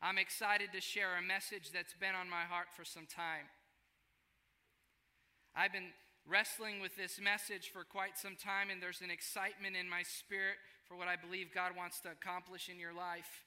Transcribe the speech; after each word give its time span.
I'm 0.00 0.18
excited 0.18 0.70
to 0.72 0.80
share 0.80 1.18
a 1.18 1.22
message 1.22 1.72
that's 1.72 1.94
been 1.94 2.14
on 2.14 2.30
my 2.30 2.42
heart 2.42 2.68
for 2.76 2.84
some 2.84 3.06
time. 3.06 3.50
I've 5.56 5.72
been 5.72 5.90
wrestling 6.24 6.80
with 6.80 6.94
this 6.94 7.18
message 7.20 7.70
for 7.72 7.82
quite 7.82 8.16
some 8.16 8.36
time, 8.36 8.70
and 8.70 8.80
there's 8.80 9.00
an 9.00 9.10
excitement 9.10 9.74
in 9.74 9.88
my 9.88 10.04
spirit 10.04 10.54
for 10.86 10.96
what 10.96 11.08
I 11.08 11.16
believe 11.16 11.48
God 11.52 11.72
wants 11.76 11.98
to 12.00 12.10
accomplish 12.10 12.68
in 12.68 12.78
your 12.78 12.94
life. 12.94 13.44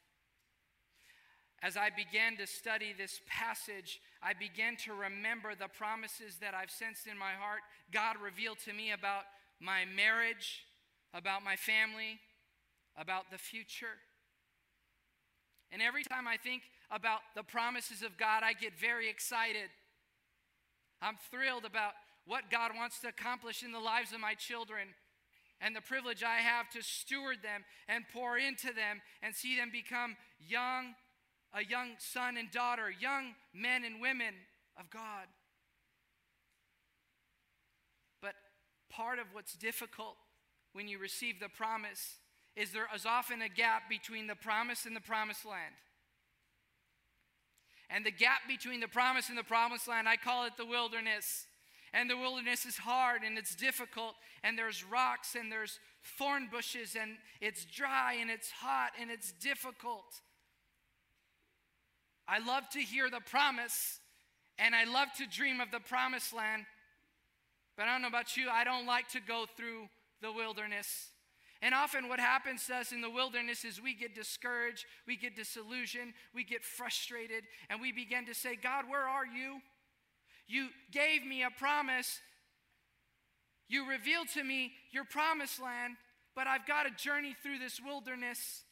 As 1.63 1.77
I 1.77 1.89
began 1.89 2.35
to 2.37 2.47
study 2.47 2.91
this 2.97 3.21
passage, 3.29 4.01
I 4.21 4.33
began 4.33 4.75
to 4.83 4.93
remember 4.93 5.53
the 5.55 5.69
promises 5.69 6.37
that 6.41 6.53
I've 6.53 6.71
sensed 6.71 7.07
in 7.07 7.17
my 7.17 7.31
heart. 7.31 7.61
God 7.93 8.17
revealed 8.21 8.57
to 8.65 8.73
me 8.73 8.91
about 8.91 9.23
my 9.61 9.85
marriage, 9.85 10.65
about 11.13 11.45
my 11.45 11.55
family, 11.55 12.19
about 12.97 13.31
the 13.31 13.37
future. 13.37 14.01
And 15.71 15.81
every 15.81 16.03
time 16.03 16.27
I 16.27 16.37
think 16.37 16.63
about 16.89 17.19
the 17.35 17.43
promises 17.43 18.01
of 18.01 18.17
God, 18.17 18.43
I 18.43 18.53
get 18.53 18.77
very 18.79 19.09
excited. 19.09 19.69
I'm 21.01 21.17
thrilled 21.31 21.65
about 21.65 21.93
what 22.25 22.51
God 22.51 22.71
wants 22.75 22.99
to 22.99 23.07
accomplish 23.07 23.63
in 23.63 23.71
the 23.71 23.79
lives 23.79 24.13
of 24.13 24.19
my 24.19 24.33
children 24.33 24.89
and 25.61 25.75
the 25.75 25.81
privilege 25.81 26.23
I 26.23 26.37
have 26.37 26.69
to 26.71 26.81
steward 26.81 27.37
them 27.43 27.63
and 27.87 28.03
pour 28.11 28.37
into 28.37 28.67
them 28.67 29.01
and 29.21 29.33
see 29.33 29.55
them 29.55 29.69
become 29.71 30.17
young, 30.39 30.95
a 31.53 31.63
young 31.63 31.91
son 31.99 32.35
and 32.35 32.51
daughter, 32.51 32.91
young 32.91 33.35
men 33.53 33.83
and 33.83 34.01
women 34.01 34.33
of 34.79 34.89
God. 34.89 35.27
But 38.21 38.33
part 38.89 39.19
of 39.19 39.27
what's 39.33 39.53
difficult 39.53 40.17
when 40.73 40.87
you 40.87 40.97
receive 40.97 41.39
the 41.39 41.49
promise 41.49 42.15
is 42.55 42.71
there 42.71 42.87
is 42.93 43.05
often 43.05 43.41
a 43.41 43.49
gap 43.49 43.83
between 43.89 44.27
the 44.27 44.35
promise 44.35 44.85
and 44.85 44.95
the 44.95 45.01
promised 45.01 45.45
land. 45.45 45.75
And 47.89 48.05
the 48.05 48.11
gap 48.11 48.41
between 48.47 48.79
the 48.79 48.87
promise 48.87 49.29
and 49.29 49.37
the 49.37 49.43
promised 49.43 49.87
land, 49.87 50.07
I 50.07 50.15
call 50.15 50.45
it 50.45 50.53
the 50.57 50.65
wilderness. 50.65 51.45
And 51.93 52.09
the 52.09 52.17
wilderness 52.17 52.65
is 52.65 52.77
hard 52.77 53.23
and 53.23 53.37
it's 53.37 53.53
difficult, 53.53 54.15
and 54.43 54.57
there's 54.57 54.83
rocks 54.83 55.35
and 55.35 55.51
there's 55.51 55.77
thorn 56.17 56.47
bushes, 56.49 56.95
and 56.99 57.17
it's 57.41 57.65
dry 57.65 58.13
and 58.19 58.31
it's 58.31 58.49
hot 58.49 58.91
and 58.99 59.11
it's 59.11 59.33
difficult. 59.33 60.21
I 62.27 62.39
love 62.39 62.69
to 62.69 62.79
hear 62.79 63.09
the 63.09 63.19
promise, 63.19 63.99
and 64.57 64.73
I 64.73 64.85
love 64.85 65.09
to 65.17 65.27
dream 65.27 65.59
of 65.59 65.69
the 65.69 65.81
promised 65.81 66.33
land, 66.33 66.63
but 67.75 67.83
I 67.83 67.91
don't 67.91 68.01
know 68.01 68.07
about 68.07 68.37
you, 68.37 68.47
I 68.49 68.63
don't 68.63 68.85
like 68.85 69.09
to 69.09 69.19
go 69.19 69.45
through 69.57 69.89
the 70.21 70.31
wilderness. 70.31 71.09
And 71.61 71.75
often, 71.75 72.09
what 72.09 72.19
happens 72.19 72.65
to 72.67 72.75
us 72.75 72.91
in 72.91 73.01
the 73.01 73.09
wilderness 73.09 73.63
is 73.63 73.79
we 73.79 73.93
get 73.93 74.15
discouraged, 74.15 74.85
we 75.05 75.15
get 75.15 75.35
disillusioned, 75.35 76.13
we 76.33 76.43
get 76.43 76.63
frustrated, 76.63 77.43
and 77.69 77.79
we 77.79 77.91
begin 77.91 78.25
to 78.25 78.33
say, 78.33 78.55
God, 78.55 78.85
where 78.89 79.07
are 79.07 79.25
you? 79.25 79.61
You 80.47 80.69
gave 80.91 81.23
me 81.23 81.43
a 81.43 81.51
promise. 81.51 82.19
You 83.69 83.87
revealed 83.87 84.27
to 84.33 84.43
me 84.43 84.73
your 84.91 85.05
promised 85.05 85.61
land, 85.61 85.95
but 86.35 86.47
I've 86.47 86.65
got 86.65 86.83
to 86.83 87.03
journey 87.03 87.35
through 87.43 87.59
this 87.59 87.79
wilderness. 87.79 88.63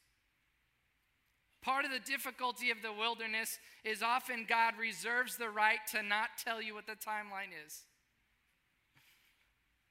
Part 1.61 1.85
of 1.85 1.91
the 1.91 1.99
difficulty 1.99 2.71
of 2.71 2.81
the 2.81 2.91
wilderness 2.91 3.59
is 3.83 4.01
often 4.01 4.45
God 4.49 4.73
reserves 4.79 5.37
the 5.37 5.49
right 5.49 5.79
to 5.91 6.01
not 6.01 6.29
tell 6.43 6.61
you 6.61 6.73
what 6.73 6.87
the 6.87 6.93
timeline 6.93 7.53
is. 7.65 7.83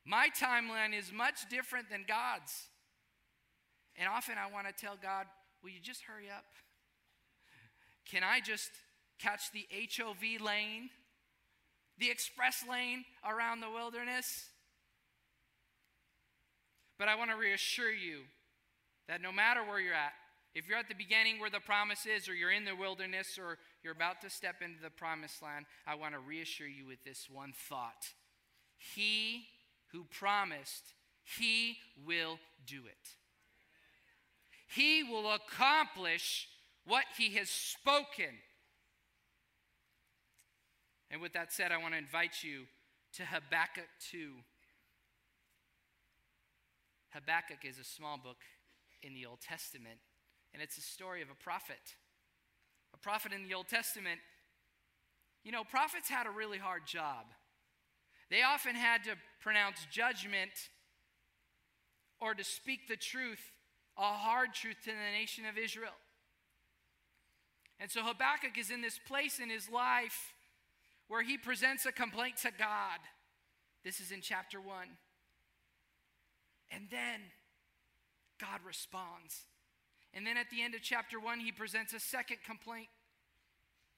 My 0.04 0.28
timeline 0.30 0.98
is 0.98 1.12
much 1.12 1.48
different 1.48 1.90
than 1.90 2.04
God's. 2.08 2.68
And 3.98 4.08
often 4.08 4.36
I 4.38 4.50
want 4.52 4.68
to 4.68 4.72
tell 4.72 4.96
God, 5.00 5.26
will 5.62 5.70
you 5.70 5.80
just 5.82 6.02
hurry 6.02 6.30
up? 6.30 6.44
Can 8.08 8.22
I 8.22 8.40
just 8.40 8.70
catch 9.18 9.50
the 9.52 9.66
HOV 9.70 10.40
lane, 10.40 10.90
the 11.98 12.10
express 12.10 12.64
lane 12.68 13.04
around 13.28 13.60
the 13.60 13.70
wilderness? 13.70 14.46
But 16.98 17.08
I 17.08 17.16
want 17.16 17.30
to 17.30 17.36
reassure 17.36 17.92
you 17.92 18.20
that 19.08 19.20
no 19.20 19.32
matter 19.32 19.64
where 19.64 19.80
you're 19.80 19.94
at, 19.94 20.12
if 20.54 20.68
you're 20.68 20.78
at 20.78 20.88
the 20.88 20.94
beginning 20.94 21.38
where 21.38 21.50
the 21.50 21.60
promise 21.60 22.06
is, 22.06 22.28
or 22.28 22.34
you're 22.34 22.50
in 22.50 22.64
the 22.64 22.74
wilderness, 22.74 23.38
or 23.38 23.58
you're 23.82 23.92
about 23.92 24.20
to 24.22 24.30
step 24.30 24.56
into 24.62 24.80
the 24.82 24.90
promised 24.90 25.42
land, 25.42 25.66
I 25.86 25.94
want 25.94 26.14
to 26.14 26.20
reassure 26.20 26.66
you 26.66 26.86
with 26.86 27.04
this 27.04 27.28
one 27.30 27.52
thought 27.68 28.14
He 28.94 29.46
who 29.92 30.04
promised, 30.04 30.94
He 31.22 31.76
will 32.04 32.38
do 32.66 32.82
it. 32.86 33.17
He 34.68 35.02
will 35.02 35.32
accomplish 35.32 36.48
what 36.84 37.04
He 37.16 37.34
has 37.34 37.48
spoken. 37.48 38.34
And 41.10 41.20
with 41.20 41.32
that 41.32 41.52
said, 41.52 41.72
I 41.72 41.78
want 41.78 41.94
to 41.94 41.98
invite 41.98 42.42
you 42.42 42.64
to 43.14 43.24
Habakkuk 43.24 43.88
2. 44.10 44.32
Habakkuk 47.10 47.64
is 47.64 47.78
a 47.78 47.84
small 47.84 48.18
book 48.18 48.36
in 49.02 49.14
the 49.14 49.24
Old 49.24 49.40
Testament, 49.40 49.98
and 50.52 50.62
it's 50.62 50.76
a 50.76 50.82
story 50.82 51.22
of 51.22 51.28
a 51.30 51.42
prophet. 51.42 51.96
A 52.92 52.98
prophet 52.98 53.32
in 53.32 53.42
the 53.42 53.54
Old 53.54 53.68
Testament. 53.68 54.20
You 55.44 55.52
know, 55.52 55.64
prophets 55.64 56.08
had 56.10 56.26
a 56.26 56.30
really 56.30 56.58
hard 56.58 56.86
job. 56.86 57.24
They 58.30 58.42
often 58.42 58.74
had 58.74 59.04
to 59.04 59.12
pronounce 59.40 59.86
judgment 59.90 60.50
or 62.20 62.34
to 62.34 62.44
speak 62.44 62.88
the 62.88 62.96
truth 62.96 63.40
a 63.98 64.02
hard 64.02 64.54
truth 64.54 64.76
to 64.84 64.90
the 64.90 65.18
nation 65.18 65.44
of 65.44 65.58
Israel. 65.58 65.96
And 67.80 67.90
so 67.90 68.02
Habakkuk 68.02 68.56
is 68.58 68.70
in 68.70 68.80
this 68.80 68.98
place 68.98 69.38
in 69.38 69.50
his 69.50 69.68
life 69.68 70.34
where 71.08 71.22
he 71.22 71.36
presents 71.36 71.86
a 71.86 71.92
complaint 71.92 72.36
to 72.38 72.50
God. 72.56 72.98
This 73.84 74.00
is 74.00 74.12
in 74.12 74.20
chapter 74.20 74.60
1. 74.60 74.88
And 76.70 76.84
then 76.90 77.20
God 78.40 78.60
responds. 78.66 79.44
And 80.14 80.26
then 80.26 80.36
at 80.36 80.50
the 80.50 80.62
end 80.62 80.74
of 80.74 80.82
chapter 80.82 81.18
1, 81.18 81.40
he 81.40 81.52
presents 81.52 81.92
a 81.92 82.00
second 82.00 82.38
complaint. 82.44 82.88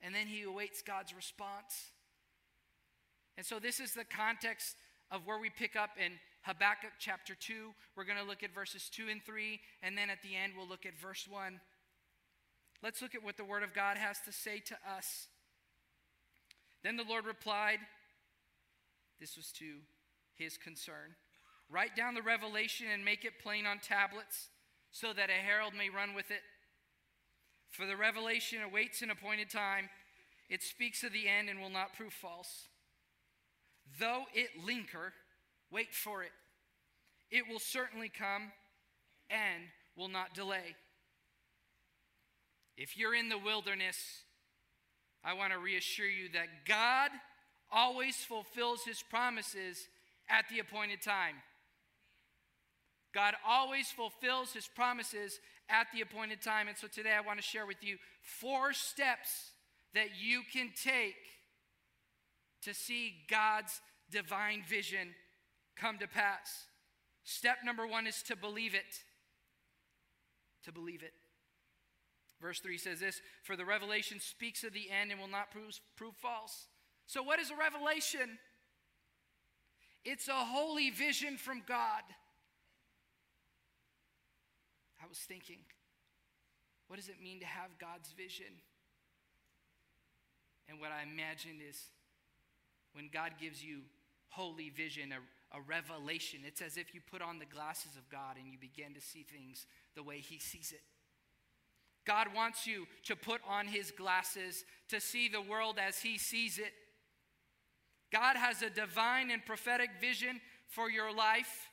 And 0.03 0.15
then 0.15 0.27
he 0.27 0.43
awaits 0.43 0.83
God's 0.83 1.15
response. 1.15 1.91
And 3.37 3.45
so 3.45 3.59
this 3.59 3.81
is 3.81 3.93
the 3.93 4.05
context 4.05 4.77
of 5.11 5.27
where 5.27 5.39
we 5.39 5.51
pick 5.51 5.77
up 5.77 5.91
in 5.99 6.13
Habakkuk 6.43 6.93
chapter 6.99 7.35
2. 7.35 7.71
We're 7.97 8.05
going 8.05 8.19
to 8.19 8.25
look 8.25 8.43
at 8.43 8.55
verses 8.55 8.89
2 8.91 9.09
and 9.11 9.23
3, 9.23 9.61
and 9.83 9.97
then 9.97 10.11
at 10.11 10.23
the 10.23 10.37
end, 10.37 10.55
we'll 10.57 10.69
look 10.69 10.87
at 10.87 10.99
verse 10.99 11.27
1. 11.29 11.61
Let's 12.83 13.03
look 13.03 13.15
at 13.15 13.23
what 13.23 13.37
the 13.37 13.45
Word 13.45 13.63
of 13.63 13.75
God 13.75 13.99
has 13.99 14.19
to 14.25 14.33
say 14.33 14.59
to 14.61 14.75
us. 14.89 15.29
Then 16.83 16.97
the 16.97 17.05
Lord 17.05 17.27
replied, 17.27 17.79
This 19.21 19.37
was 19.37 19.53
to 19.53 19.81
his 20.35 20.57
concern. 20.57 21.15
Write 21.69 21.95
down 21.95 22.15
the 22.15 22.23
revelation 22.23 22.87
and 22.93 23.05
make 23.05 23.25
it 23.25 23.43
plain 23.43 23.67
on 23.67 23.79
tablets, 23.79 24.49
so 24.91 25.13
that 25.13 25.31
a 25.31 25.35
herald 25.35 25.75
may 25.77 25.91
run 25.91 26.15
with 26.15 26.31
it. 26.31 26.41
For 27.69 27.87
the 27.87 27.97
revelation 27.97 28.63
awaits 28.63 29.03
an 29.03 29.11
appointed 29.11 29.51
time. 29.51 29.91
It 30.49 30.63
speaks 30.63 31.05
of 31.05 31.13
the 31.13 31.29
end 31.29 31.49
and 31.49 31.61
will 31.61 31.71
not 31.71 31.95
prove 31.95 32.13
false. 32.13 32.67
Though 33.99 34.25
it 34.35 34.65
linger, 34.65 35.13
Wait 35.71 35.95
for 35.95 36.23
it. 36.23 36.33
It 37.31 37.45
will 37.49 37.61
certainly 37.61 38.09
come 38.09 38.53
and 39.31 39.63
will 39.97 40.09
not 40.09 40.35
delay. 40.35 40.75
If 42.77 42.97
you're 42.97 43.15
in 43.15 43.29
the 43.29 43.39
wilderness, 43.39 44.23
I 45.25 45.35
want 45.35 45.53
to 45.53 45.59
reassure 45.59 46.07
you 46.07 46.31
that 46.33 46.67
God 46.67 47.11
always 47.71 48.17
fulfills 48.17 48.83
his 48.85 49.03
promises 49.03 49.89
at 50.29 50.47
the 50.49 50.59
appointed 50.59 51.03
time. 51.03 51.37
God 53.13 53.35
always 53.47 53.91
fulfills 53.91 54.53
his 54.53 54.67
promises 54.67 55.41
at 55.69 55.89
the 55.93 56.01
appointed 56.01 56.43
time. 56.43 56.69
And 56.69 56.77
so 56.77 56.89
today 56.89 57.13
I 57.17 57.21
want 57.21 57.39
to 57.39 57.45
share 57.45 57.67
with 57.67 57.83
you 57.83 57.97
four 58.23 58.73
steps 58.73 59.51
that 59.95 60.09
you 60.21 60.43
can 60.53 60.71
take 60.83 61.17
to 62.63 62.75
see 62.75 63.15
God's 63.29 63.81
divine 64.11 64.63
vision 64.69 65.09
come 65.81 65.99
to 65.99 66.09
pass. 66.09 66.67
Step 67.25 67.59
number 67.65 67.87
one 67.87 68.07
is 68.07 68.23
to 68.25 68.37
believe 68.37 68.75
it. 68.75 69.03
To 70.65 70.73
believe 70.73 71.03
it. 71.03 71.13
Verse 72.41 72.61
3 72.61 72.79
says 72.79 73.01
this 73.01 73.21
For 73.43 73.57
the 73.57 73.65
revelation 73.65 74.19
speaks 74.21 74.65
of 74.65 74.73
the 74.73 74.89
end 74.91 75.11
and 75.11 75.21
will 75.21 75.29
not 75.29 75.51
prove, 75.51 75.79
prove 75.97 76.15
false. 76.17 76.67
So, 77.07 77.23
what 77.23 77.39
is 77.39 77.51
a 77.51 77.57
revelation? 77.57 78.39
It's 80.05 80.29
a 80.29 80.33
holy 80.33 80.91
vision 80.91 81.37
from 81.37 81.63
God. 81.67 82.03
I 85.03 85.07
was 85.07 85.19
thinking, 85.19 85.59
what 86.89 86.99
does 86.99 87.09
it 87.09 87.17
mean 87.23 87.41
to 87.41 87.47
have 87.47 87.79
God's 87.79 88.13
vision? 88.13 88.47
And 90.69 90.81
what 90.81 90.91
I 90.91 91.03
imagine 91.03 91.61
is 91.69 91.79
when 92.93 93.11
God 93.13 93.33
gives 93.41 93.63
you 93.63 93.81
holy 94.31 94.71
vision, 94.71 95.13
a, 95.13 95.17
a 95.53 95.61
revelation. 95.61 96.41
It's 96.47 96.63
as 96.63 96.77
if 96.77 96.95
you 96.95 97.01
put 97.01 97.23
on 97.23 97.39
the 97.39 97.47
glasses 97.47 97.97
of 97.97 98.09
God 98.09 98.37
and 98.39 98.53
you 98.53 98.59
begin 98.59 98.95
to 98.95 99.01
see 99.01 99.25
things 99.25 99.67
the 99.95 100.03
way 100.03 100.19
He 100.19 100.39
sees 100.39 100.73
it. 100.73 100.83
God 102.07 102.29
wants 102.35 102.67
you 102.67 102.87
to 103.05 103.17
put 103.17 103.41
on 103.49 103.67
his 103.67 103.91
glasses 103.91 104.65
to 104.89 105.01
see 105.01 105.29
the 105.29 105.41
world 105.41 105.79
as 105.79 106.01
he 106.01 106.19
sees 106.19 106.59
it. 106.59 106.73
God 108.13 108.37
has 108.37 108.63
a 108.63 108.71
divine 108.71 109.31
and 109.31 109.45
prophetic 109.45 109.91
vision 110.01 110.41
for 110.67 110.91
your 110.91 111.15
life. 111.15 111.69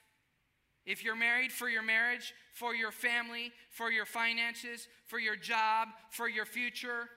If 0.85 1.03
you're 1.03 1.15
married, 1.15 1.51
for 1.51 1.68
your 1.68 1.81
marriage, 1.81 2.33
for 2.53 2.75
your 2.75 2.91
family, 2.91 3.51
for 3.71 3.91
your 3.91 4.06
finances, 4.06 4.88
for 5.06 5.19
your 5.19 5.35
job, 5.35 5.89
for 6.12 6.29
your 6.29 6.45
future. 6.45 7.09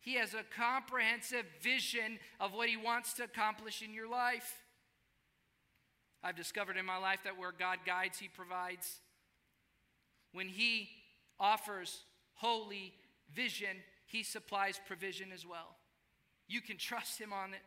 He 0.00 0.14
has 0.16 0.34
a 0.34 0.44
comprehensive 0.54 1.46
vision 1.62 2.18
of 2.38 2.52
what 2.52 2.68
He 2.68 2.76
wants 2.76 3.14
to 3.14 3.24
accomplish 3.24 3.82
in 3.82 3.92
your 3.92 4.08
life. 4.08 4.62
I've 6.22 6.36
discovered 6.36 6.76
in 6.76 6.86
my 6.86 6.98
life 6.98 7.20
that 7.24 7.38
where 7.38 7.52
God 7.52 7.78
guides, 7.86 8.18
He 8.18 8.28
provides. 8.28 9.00
When 10.32 10.48
He 10.48 10.88
offers 11.38 12.04
holy 12.34 12.94
vision, 13.34 13.76
He 14.06 14.22
supplies 14.22 14.80
provision 14.86 15.28
as 15.32 15.46
well. 15.46 15.76
You 16.48 16.60
can 16.60 16.76
trust 16.78 17.20
Him 17.20 17.32
on 17.32 17.54
it. 17.54 17.60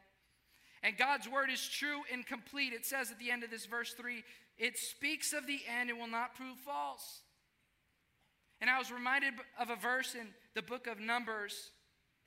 And 0.81 0.97
God's 0.97 1.27
word 1.27 1.49
is 1.51 1.67
true 1.67 2.01
and 2.11 2.25
complete. 2.25 2.73
It 2.73 2.85
says 2.85 3.11
at 3.11 3.19
the 3.19 3.31
end 3.31 3.43
of 3.43 3.51
this 3.51 3.65
verse 3.65 3.93
3 3.93 4.23
it 4.57 4.77
speaks 4.77 5.31
of 5.31 5.47
the 5.47 5.61
end 5.79 5.89
and 5.89 5.97
will 5.97 6.07
not 6.07 6.35
prove 6.35 6.57
false. 6.57 7.21
And 8.59 8.69
I 8.69 8.77
was 8.77 8.91
reminded 8.91 9.33
of 9.57 9.69
a 9.69 9.75
verse 9.77 10.15
in 10.15 10.27
the 10.53 10.61
book 10.61 10.85
of 10.85 10.99
Numbers 10.99 11.71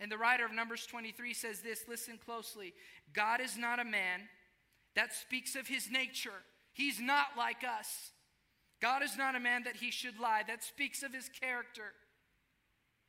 and 0.01 0.11
the 0.11 0.19
writer 0.19 0.45
of 0.45 0.53
Numbers 0.53 0.85
23 0.87 1.33
says 1.33 1.61
this 1.61 1.85
listen 1.89 2.19
closely. 2.19 2.75
God 3.13 3.41
is 3.41 3.57
not 3.57 3.79
a 3.79 3.85
man 3.85 4.23
that 4.95 5.15
speaks 5.15 5.55
of 5.57 5.67
his 5.67 5.91
nature, 5.91 6.43
he's 6.73 7.01
not 7.01 7.29
like 7.37 7.65
us. 7.65 8.11
God 8.81 9.03
is 9.03 9.17
not 9.17 9.37
a 9.37 9.41
man 9.41 9.63
that 9.65 9.77
he 9.77 9.91
should 9.91 10.19
lie, 10.19 10.43
that 10.49 10.65
speaks 10.65 11.03
of 11.03 11.15
his 11.15 11.29
character. 11.29 11.93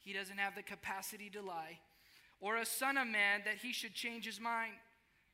He 0.01 0.13
doesn't 0.13 0.37
have 0.37 0.55
the 0.55 0.61
capacity 0.61 1.29
to 1.31 1.41
lie. 1.41 1.79
Or 2.39 2.57
a 2.57 2.65
son 2.65 2.97
of 2.97 3.07
man 3.07 3.41
that 3.45 3.57
he 3.61 3.73
should 3.73 3.93
change 3.93 4.25
his 4.25 4.39
mind. 4.39 4.73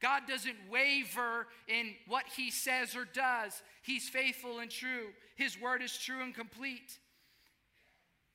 God 0.02 0.24
doesn't 0.28 0.56
waver 0.72 1.48
in 1.68 1.96
what 2.08 2.24
he 2.38 2.52
says 2.52 2.96
or 2.96 3.06
does. 3.06 3.62
He's 3.82 4.08
faithful 4.08 4.60
and 4.60 4.72
true. 4.72 5.08
His 5.36 5.60
word 5.60 5.82
is 5.82 5.98
true 5.98 6.22
and 6.22 6.34
complete. 6.34 6.98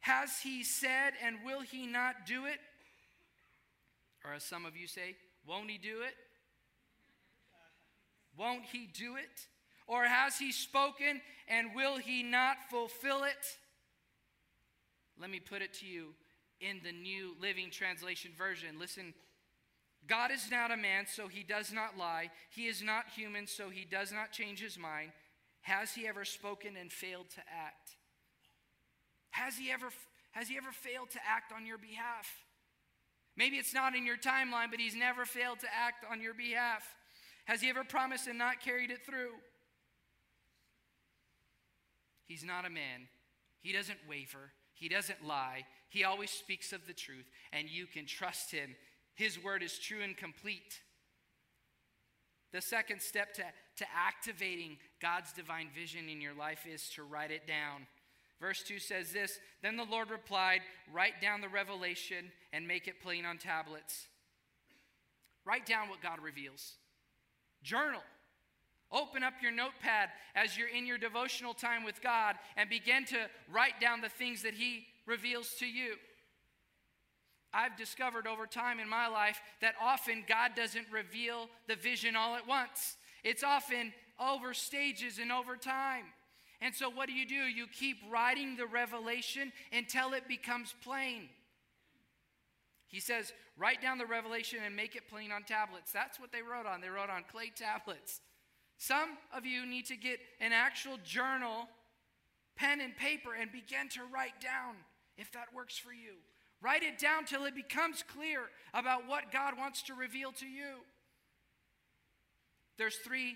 Has 0.01 0.41
he 0.43 0.63
said 0.63 1.15
and 1.25 1.37
will 1.45 1.63
he 1.63 1.87
not 1.87 2.27
do 2.27 2.45
it? 2.45 2.59
Or 4.25 4.35
as 4.35 4.45
some 4.45 4.67
of 4.67 4.77
you 4.77 4.87
say, 4.87 5.17
won't 5.47 5.71
he 5.71 5.79
do 5.79 6.03
it? 6.03 6.15
Won't 8.39 8.65
he 8.65 8.89
do 8.93 9.17
it? 9.17 9.47
Or 9.87 10.05
has 10.05 10.39
he 10.39 10.53
spoken 10.53 11.21
and 11.49 11.75
will 11.75 11.99
he 11.99 12.23
not 12.23 12.57
fulfill 12.71 13.25
it? 13.25 13.59
Let 15.21 15.31
me 15.31 15.41
put 15.41 15.63
it 15.63 15.75
to 15.75 15.87
you 15.87 16.15
in 16.61 16.81
the 16.83 16.93
New 16.93 17.35
Living 17.41 17.71
Translation 17.71 18.33
version. 18.37 18.79
Listen 18.79 19.15
God 20.07 20.31
is 20.31 20.51
not 20.51 20.71
a 20.71 20.77
man, 20.77 21.07
so 21.07 21.29
he 21.29 21.43
does 21.43 21.73
not 21.73 21.97
lie. 21.97 22.31
He 22.51 22.67
is 22.67 22.83
not 22.83 23.05
human, 23.17 23.47
so 23.47 23.71
he 23.71 23.85
does 23.85 24.13
not 24.13 24.33
change 24.33 24.61
his 24.61 24.79
mind. 24.79 25.13
Has 25.63 25.95
he 25.95 26.07
ever 26.07 26.27
spoken 26.27 26.77
and 26.77 26.93
failed 26.93 27.31
to 27.31 27.41
act? 27.41 27.97
Has 29.31 29.57
he 29.57 29.71
ever, 29.71 29.89
has 30.33 30.49
he 30.49 30.59
ever 30.59 30.73
failed 30.73 31.11
to 31.13 31.19
act 31.27 31.53
on 31.57 31.65
your 31.65 31.79
behalf? 31.79 32.29
Maybe 33.37 33.57
it's 33.57 33.73
not 33.73 33.97
in 33.97 34.05
your 34.05 34.19
timeline, 34.19 34.71
but 34.71 34.79
he's 34.79 34.95
never 34.95 35.25
failed 35.25 35.61
to 35.61 35.67
act 35.67 36.05
on 36.11 36.21
your 36.21 36.35
behalf. 36.35 36.85
Has 37.45 37.61
he 37.61 37.69
ever 37.69 37.85
promised 37.85 38.27
and 38.27 38.39
not 38.39 38.61
carried 38.61 38.91
it 38.91 39.05
through? 39.05 39.31
He's 42.27 42.45
not 42.45 42.65
a 42.65 42.71
man. 42.71 43.09
He 43.61 43.73
doesn't 43.73 43.99
waver. 44.09 44.53
He 44.73 44.89
doesn't 44.89 45.27
lie. 45.27 45.65
He 45.89 46.05
always 46.05 46.31
speaks 46.31 46.73
of 46.73 46.87
the 46.87 46.93
truth, 46.93 47.31
and 47.53 47.69
you 47.69 47.87
can 47.87 48.07
trust 48.07 48.51
him. 48.51 48.75
His 49.15 49.43
word 49.43 49.63
is 49.63 49.79
true 49.79 50.03
and 50.03 50.17
complete. 50.17 50.81
The 52.53 52.61
second 52.61 53.01
step 53.01 53.35
to, 53.35 53.43
to 53.43 53.87
activating 53.95 54.79
God's 55.01 55.33
divine 55.33 55.69
vision 55.75 56.09
in 56.09 56.21
your 56.21 56.35
life 56.35 56.67
is 56.73 56.89
to 56.91 57.03
write 57.03 57.31
it 57.31 57.47
down. 57.47 57.87
Verse 58.41 58.63
2 58.63 58.79
says 58.79 59.13
this 59.13 59.39
Then 59.63 59.77
the 59.77 59.85
Lord 59.85 60.11
replied, 60.11 60.61
Write 60.93 61.21
down 61.21 61.41
the 61.41 61.49
revelation 61.49 62.33
and 62.53 62.67
make 62.67 62.89
it 62.89 63.03
plain 63.03 63.25
on 63.25 63.39
tablets. 63.39 64.07
Write 65.45 65.67
down 65.67 65.89
what 65.89 66.03
God 66.03 66.21
reveals. 66.23 66.75
Journal. 67.65 68.03
Open 68.93 69.25
up 69.25 69.35
your 69.43 69.51
notepad 69.51 70.11
as 70.37 70.57
you're 70.57 70.69
in 70.69 70.87
your 70.87 70.99
devotional 70.99 71.55
time 71.55 71.83
with 71.83 72.01
God 72.01 72.37
and 72.57 72.71
begin 72.71 73.05
to 73.07 73.17
write 73.53 73.81
down 73.81 74.01
the 74.01 74.09
things 74.09 74.43
that 74.43 74.55
He 74.55 74.87
reveals 75.07 75.55
to 75.59 75.67
you. 75.67 75.95
I've 77.53 77.77
discovered 77.77 78.27
over 78.27 78.47
time 78.47 78.79
in 78.79 78.89
my 78.89 79.09
life 79.09 79.41
that 79.61 79.75
often 79.81 80.25
God 80.29 80.53
doesn't 80.55 80.87
reveal 80.93 81.49
the 81.67 81.77
vision 81.77 82.15
all 82.15 82.37
at 82.37 82.47
once, 82.47 82.97
it's 83.25 83.43
often 83.43 83.93
over 84.21 84.55
stages 84.55 85.19
and 85.19 85.33
over 85.33 85.57
time. 85.57 86.05
And 86.61 86.75
so, 86.75 86.89
what 86.89 87.09
do 87.09 87.15
you 87.15 87.27
do? 87.27 87.35
You 87.35 87.67
keep 87.67 87.97
writing 88.11 88.57
the 88.57 88.67
revelation 88.67 89.53
until 89.73 90.13
it 90.13 90.29
becomes 90.29 90.75
plain. 90.85 91.29
He 92.95 93.01
says, 93.01 93.33
write 93.59 93.83
down 93.83 93.99
the 93.99 94.07
revelation 94.07 94.61
and 94.65 94.77
make 94.77 94.95
it 94.95 95.09
plain 95.09 95.33
on 95.33 95.43
tablets. 95.43 95.91
That's 95.91 96.21
what 96.21 96.31
they 96.31 96.43
wrote 96.43 96.65
on. 96.65 96.81
They 96.81 96.89
wrote 96.89 97.11
on 97.11 97.25
clay 97.29 97.51
tablets. 97.53 98.21
Some 98.79 99.19
of 99.37 99.45
you 99.45 99.67
need 99.67 99.87
to 99.87 99.97
get 99.97 100.21
an 100.41 100.53
actual 100.53 100.99
journal, 101.03 101.67
pen, 102.55 102.81
and 102.81 102.97
paper 102.97 103.31
and 103.35 103.51
begin 103.51 103.89
to 103.95 104.03
write 104.15 104.41
down 104.41 104.77
if 105.19 105.33
that 105.33 105.53
works 105.53 105.77
for 105.77 105.93
you. 105.93 106.13
Write 106.63 106.85
it 106.85 107.01
down 107.01 107.25
till 107.25 107.47
it 107.47 107.57
becomes 107.57 108.05
clear 108.07 108.43
about 108.73 109.09
what 109.09 109.33
God 109.33 109.59
wants 109.59 109.83
to 109.83 109.95
reveal 109.95 110.31
to 110.31 110.47
you. 110.47 110.77
There's 112.79 112.99
three 112.99 113.35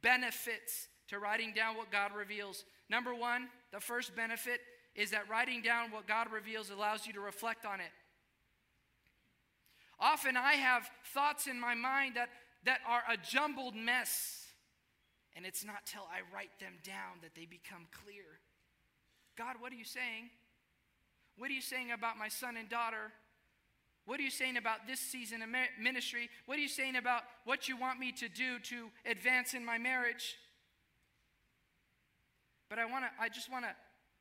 benefits 0.00 0.86
to 1.08 1.18
writing 1.18 1.52
down 1.52 1.76
what 1.76 1.90
God 1.90 2.12
reveals. 2.16 2.64
Number 2.88 3.16
one, 3.16 3.48
the 3.72 3.80
first 3.80 4.14
benefit 4.14 4.60
is 4.94 5.10
that 5.10 5.28
writing 5.28 5.60
down 5.60 5.90
what 5.90 6.06
God 6.06 6.28
reveals 6.32 6.70
allows 6.70 7.04
you 7.04 7.12
to 7.14 7.20
reflect 7.20 7.66
on 7.66 7.80
it. 7.80 7.90
Often 9.98 10.36
I 10.36 10.54
have 10.54 10.88
thoughts 11.14 11.46
in 11.46 11.58
my 11.58 11.74
mind 11.74 12.16
that, 12.16 12.28
that 12.64 12.80
are 12.86 13.02
a 13.10 13.16
jumbled 13.16 13.74
mess, 13.74 14.44
and 15.34 15.46
it's 15.46 15.64
not 15.64 15.86
till 15.86 16.06
I 16.12 16.20
write 16.34 16.58
them 16.60 16.74
down 16.84 17.20
that 17.22 17.34
they 17.34 17.46
become 17.46 17.86
clear. 18.04 18.40
God, 19.36 19.56
what 19.58 19.72
are 19.72 19.76
you 19.76 19.84
saying? 19.84 20.30
What 21.38 21.50
are 21.50 21.54
you 21.54 21.60
saying 21.60 21.92
about 21.92 22.18
my 22.18 22.28
son 22.28 22.56
and 22.56 22.68
daughter? 22.68 23.12
What 24.06 24.20
are 24.20 24.22
you 24.22 24.30
saying 24.30 24.56
about 24.56 24.86
this 24.86 25.00
season 25.00 25.42
of 25.42 25.48
ministry? 25.82 26.30
What 26.46 26.58
are 26.58 26.62
you 26.62 26.68
saying 26.68 26.96
about 26.96 27.22
what 27.44 27.68
you 27.68 27.76
want 27.76 27.98
me 27.98 28.12
to 28.12 28.28
do 28.28 28.58
to 28.60 28.88
advance 29.04 29.52
in 29.52 29.64
my 29.64 29.78
marriage? 29.78 30.36
But 32.70 32.78
I 32.78 32.86
want 32.86 33.04
to 33.04 33.10
I 33.20 33.28
just 33.28 33.50
want 33.50 33.64
to 33.64 33.70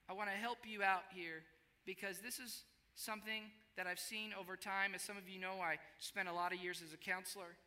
I 0.09 0.13
want 0.13 0.29
to 0.29 0.35
help 0.35 0.59
you 0.65 0.83
out 0.83 1.03
here 1.13 1.43
because 1.85 2.19
this 2.19 2.39
is 2.39 2.63
something 2.95 3.43
that 3.77 3.88
I've 3.88 4.00
seen 4.00 4.32
over 4.39 4.55
time. 4.55 4.91
As 4.96 5.01
some 5.01 5.17
of 5.17 5.27
you 5.27 5.39
know, 5.39 5.62
I 5.62 5.77
spent 6.00 6.27
a 6.27 6.34
lot 6.34 6.53
of 6.53 6.60
years 6.60 6.82
as 6.86 6.94
a 6.94 6.98
counselor. 6.98 7.58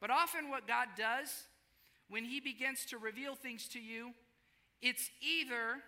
But 0.00 0.10
often 0.10 0.50
what 0.50 0.66
God 0.66 0.88
does 0.96 1.44
when 2.08 2.24
he 2.24 2.40
begins 2.40 2.84
to 2.86 2.98
reveal 2.98 3.34
things 3.34 3.68
to 3.68 3.80
you, 3.80 4.12
it's 4.82 5.10
either 5.20 5.82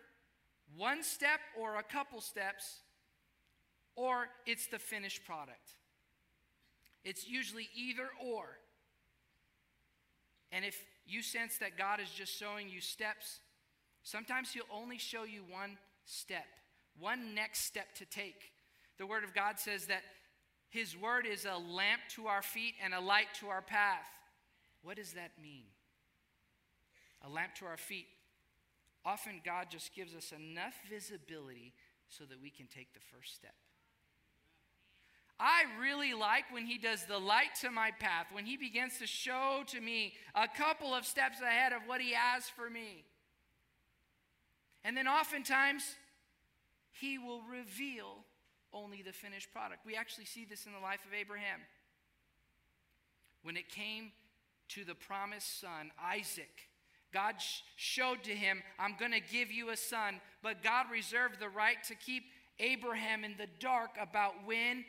one 0.77 1.03
step 1.03 1.41
or 1.59 1.77
a 1.77 1.83
couple 1.83 2.21
steps 2.21 2.81
or 3.97 4.29
it's 4.47 4.67
the 4.67 4.79
finished 4.79 5.25
product. 5.25 5.75
It's 7.05 7.29
usually 7.29 7.69
either 7.75 8.09
or. 8.25 8.45
And 10.51 10.65
if 10.65 10.77
you 11.07 11.23
sense 11.23 11.59
that 11.59 11.77
God 11.77 12.01
is 12.01 12.11
just 12.11 12.37
showing 12.37 12.69
you 12.69 12.81
steps 12.81 13.41
Sometimes 14.09 14.53
He'll 14.53 14.63
only 14.73 14.97
show 14.97 15.25
you 15.25 15.43
one 15.51 15.77
step, 16.07 16.47
one 16.99 17.35
next 17.35 17.67
step 17.67 17.95
to 17.97 18.07
take. 18.07 18.53
The 18.99 19.07
Word 19.07 19.25
of 19.25 19.35
God 19.35 19.59
says 19.59 19.87
that 19.87 20.03
His 20.69 20.97
Word 20.97 21.27
is 21.27 21.45
a 21.45 21.57
lamp 21.57 22.03
to 22.17 22.27
our 22.27 22.43
feet 22.43 22.75
and 22.83 22.93
a 22.93 23.01
light 23.01 23.29
to 23.41 23.49
our 23.49 23.63
path. 23.63 24.07
What 24.83 24.97
does 24.97 25.13
that 25.13 25.31
mean? 25.41 25.65
A 27.23 27.29
lamp 27.29 27.55
to 27.57 27.67
our 27.67 27.77
feet. 27.77 28.07
Often 29.05 29.41
God 29.45 29.69
just 29.71 29.95
gives 29.95 30.15
us 30.15 30.33
enough 30.33 30.75
visibility 30.91 31.73
so 32.09 32.25
that 32.25 32.41
we 32.43 32.51
can 32.51 32.67
take 32.67 32.93
the 32.93 33.01
first 33.01 33.35
step. 33.35 33.55
I 35.41 35.65
really 35.81 36.15
like 36.15 36.53
when 36.53 36.67
he 36.67 36.79
does 36.79 37.05
the 37.05 37.19
light 37.19 37.55
to 37.61 37.71
my 37.71 37.93
path, 37.93 38.27
when 38.33 38.45
he 38.45 38.57
begins 38.57 38.99
to 38.99 39.07
show 39.07 39.63
to 39.69 39.81
me 39.81 40.15
a 40.35 40.49
couple 40.49 40.93
of 40.93 41.07
steps 41.07 41.41
ahead 41.41 41.73
of 41.73 41.83
what 41.87 42.01
he 42.01 42.13
has 42.13 42.49
for 42.49 42.69
me. 42.69 43.05
And 44.85 44.97
then 44.97 45.07
oftentimes, 45.07 45.85
he 46.91 47.19
will 47.19 47.43
reveal 47.43 48.25
only 48.73 49.03
the 49.03 49.13
finished 49.13 49.53
product. 49.53 49.87
We 49.87 49.97
actually 49.97 50.27
see 50.27 50.45
this 50.45 50.67
in 50.67 50.73
the 50.73 50.81
life 50.81 51.01
of 51.07 51.15
Abraham. 51.15 51.61
When 53.43 53.57
it 53.57 53.69
came 53.69 54.13
to 54.71 54.85
the 54.85 54.95
promised 54.95 55.61
son, 55.61 55.91
Isaac, 56.03 56.69
God 57.13 57.37
sh- 57.41 57.61
showed 57.77 58.25
to 58.25 58.33
him, 58.33 58.63
I'm 58.79 58.97
going 58.99 59.13
to 59.13 59.21
give 59.21 59.51
you 59.51 59.71
a 59.71 59.77
son, 59.77 60.21
but 60.43 60.63
God 60.63 60.87
reserved 60.93 61.41
the 61.41 61.49
right 61.49 61.83
to 61.85 61.95
keep 61.95 62.25
Abraham 62.59 63.25
in 63.25 63.35
the 63.39 63.47
dark 63.61 63.91
about 64.01 64.35
when 64.45 64.85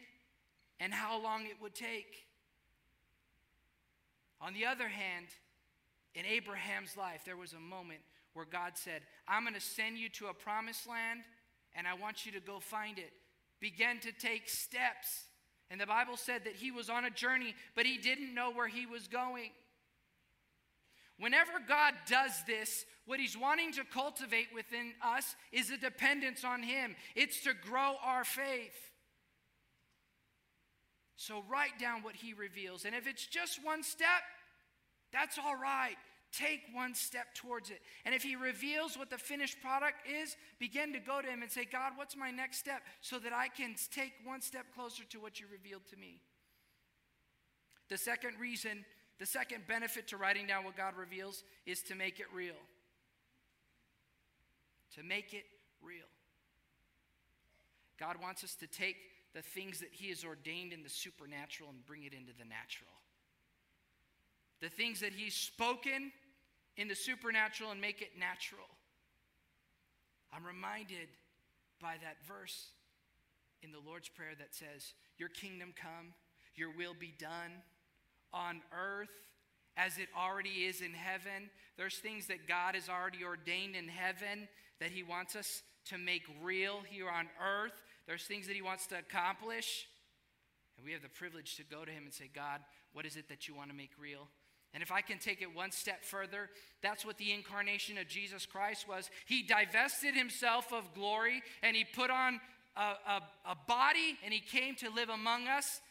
and 0.79 0.93
how 0.93 1.21
long 1.21 1.45
it 1.45 1.61
would 1.61 1.75
take. 1.75 2.25
On 4.41 4.53
the 4.53 4.65
other 4.65 4.87
hand, 4.87 5.27
in 6.15 6.25
Abraham's 6.25 6.97
life, 6.97 7.21
there 7.25 7.37
was 7.37 7.53
a 7.53 7.59
moment 7.59 7.99
where 8.33 8.45
God 8.45 8.73
said, 8.75 9.01
I'm 9.27 9.43
going 9.43 9.53
to 9.53 9.61
send 9.61 9.97
you 9.97 10.09
to 10.09 10.27
a 10.27 10.33
promised 10.33 10.87
land 10.87 11.21
and 11.75 11.87
I 11.87 11.93
want 11.93 12.25
you 12.25 12.31
to 12.33 12.39
go 12.39 12.59
find 12.59 12.97
it. 12.97 13.11
Begin 13.59 13.99
to 14.01 14.11
take 14.11 14.49
steps. 14.49 15.25
And 15.69 15.79
the 15.79 15.85
Bible 15.85 16.17
said 16.17 16.45
that 16.45 16.55
he 16.55 16.71
was 16.71 16.89
on 16.89 17.05
a 17.05 17.09
journey, 17.09 17.53
but 17.75 17.85
he 17.85 17.97
didn't 17.97 18.33
know 18.33 18.51
where 18.51 18.67
he 18.67 18.85
was 18.85 19.07
going. 19.07 19.51
Whenever 21.19 21.51
God 21.67 21.93
does 22.07 22.31
this, 22.47 22.85
what 23.05 23.19
He's 23.19 23.37
wanting 23.37 23.73
to 23.73 23.83
cultivate 23.83 24.47
within 24.55 24.93
us 25.03 25.35
is 25.51 25.69
a 25.69 25.77
dependence 25.77 26.45
on 26.45 26.63
Him. 26.63 26.95
It's 27.15 27.41
to 27.41 27.53
grow 27.53 27.95
our 28.01 28.23
faith. 28.23 28.93
So 31.17 31.43
write 31.49 31.77
down 31.77 32.03
what 32.03 32.15
He 32.15 32.33
reveals. 32.33 32.85
And 32.85 32.95
if 32.95 33.05
it's 33.05 33.27
just 33.27 33.59
one 33.63 33.83
step, 33.83 34.07
that's 35.11 35.37
all 35.37 35.55
right. 35.55 35.97
Take 36.31 36.61
one 36.73 36.93
step 36.93 37.33
towards 37.33 37.69
it. 37.69 37.81
And 38.05 38.13
if 38.13 38.23
He 38.23 38.35
reveals 38.35 38.97
what 38.97 39.09
the 39.09 39.17
finished 39.17 39.61
product 39.61 40.07
is, 40.07 40.37
begin 40.59 40.93
to 40.93 40.99
go 40.99 41.21
to 41.21 41.27
Him 41.27 41.41
and 41.41 41.51
say, 41.51 41.65
God, 41.65 41.93
what's 41.95 42.15
my 42.15 42.31
next 42.31 42.59
step 42.59 42.81
so 43.01 43.19
that 43.19 43.33
I 43.33 43.47
can 43.47 43.75
take 43.91 44.13
one 44.23 44.41
step 44.41 44.65
closer 44.75 45.03
to 45.09 45.19
what 45.19 45.39
you 45.39 45.47
revealed 45.51 45.87
to 45.89 45.97
me? 45.97 46.21
The 47.89 47.97
second 47.97 48.39
reason 48.39 48.85
the 49.19 49.25
second 49.25 49.67
benefit 49.67 50.07
to 50.07 50.17
writing 50.17 50.47
down 50.47 50.63
what 50.63 50.77
God 50.77 50.93
reveals 50.97 51.43
is 51.65 51.81
to 51.83 51.95
make 51.95 52.19
it 52.21 52.27
real. 52.33 52.55
To 54.95 55.03
make 55.03 55.33
it 55.33 55.43
real. 55.83 56.07
God 57.99 58.15
wants 58.21 58.45
us 58.45 58.55
to 58.55 58.67
take 58.67 58.95
the 59.35 59.41
things 59.41 59.79
that 59.81 59.89
He 59.91 60.07
has 60.07 60.23
ordained 60.23 60.71
in 60.71 60.83
the 60.83 60.89
supernatural 60.89 61.69
and 61.69 61.85
bring 61.85 62.05
it 62.05 62.13
into 62.13 62.31
the 62.37 62.45
natural. 62.45 62.89
The 64.61 64.69
things 64.69 65.01
that 65.01 65.11
He's 65.11 65.35
spoken 65.35 66.13
in 66.79 66.87
the 66.87 66.95
supernatural 66.95 67.71
and 67.71 67.81
make 67.81 68.01
it 68.01 68.11
natural. 68.17 68.65
I'm 70.33 70.45
reminded 70.45 71.09
by 71.81 71.95
that 72.01 72.25
verse 72.25 72.69
in 73.61 73.73
the 73.73 73.79
Lord's 73.85 74.07
Prayer 74.07 74.31
that 74.39 74.55
says, 74.55 74.93
Your 75.17 75.27
kingdom 75.27 75.73
come, 75.75 76.13
your 76.55 76.69
will 76.75 76.95
be 76.97 77.13
done 77.19 77.51
on 78.33 78.61
earth 78.73 79.09
as 79.75 79.97
it 79.97 80.07
already 80.17 80.65
is 80.65 80.79
in 80.79 80.93
heaven. 80.93 81.49
There's 81.77 81.97
things 81.97 82.27
that 82.27 82.47
God 82.47 82.75
has 82.75 82.87
already 82.87 83.25
ordained 83.25 83.75
in 83.75 83.89
heaven 83.89 84.47
that 84.79 84.91
He 84.91 85.03
wants 85.03 85.35
us 85.35 85.61
to 85.87 85.97
make 85.97 86.23
real 86.41 86.79
here 86.89 87.09
on 87.09 87.27
earth. 87.43 87.83
There's 88.07 88.23
things 88.23 88.47
that 88.47 88.55
He 88.55 88.61
wants 88.61 88.87
to 88.87 88.99
accomplish. 88.99 89.85
And 90.77 90.85
we 90.85 90.93
have 90.93 91.01
the 91.01 91.09
privilege 91.09 91.57
to 91.57 91.63
go 91.63 91.83
to 91.83 91.91
Him 91.91 92.03
and 92.03 92.13
say, 92.13 92.29
God, 92.33 92.61
what 92.93 93.05
is 93.05 93.17
it 93.17 93.27
that 93.27 93.49
you 93.49 93.55
want 93.55 93.69
to 93.69 93.75
make 93.75 93.91
real? 93.99 94.29
And 94.73 94.83
if 94.83 94.91
I 94.91 95.01
can 95.01 95.17
take 95.17 95.41
it 95.41 95.55
one 95.55 95.71
step 95.71 96.03
further, 96.03 96.49
that's 96.81 97.05
what 97.05 97.17
the 97.17 97.31
incarnation 97.31 97.97
of 97.97 98.07
Jesus 98.07 98.45
Christ 98.45 98.87
was. 98.87 99.09
He 99.25 99.41
divested 99.41 100.15
himself 100.15 100.71
of 100.71 100.93
glory 100.93 101.41
and 101.63 101.75
he 101.75 101.83
put 101.83 102.11
on 102.11 102.39
a, 102.75 102.81
a, 102.81 103.21
a, 103.47 103.55
body 103.67 104.17
and 104.23 104.31
he 104.31 104.39
came 104.39 104.75
to 104.75 104.89
live 104.91 105.09
among 105.09 105.47
us 105.47 105.81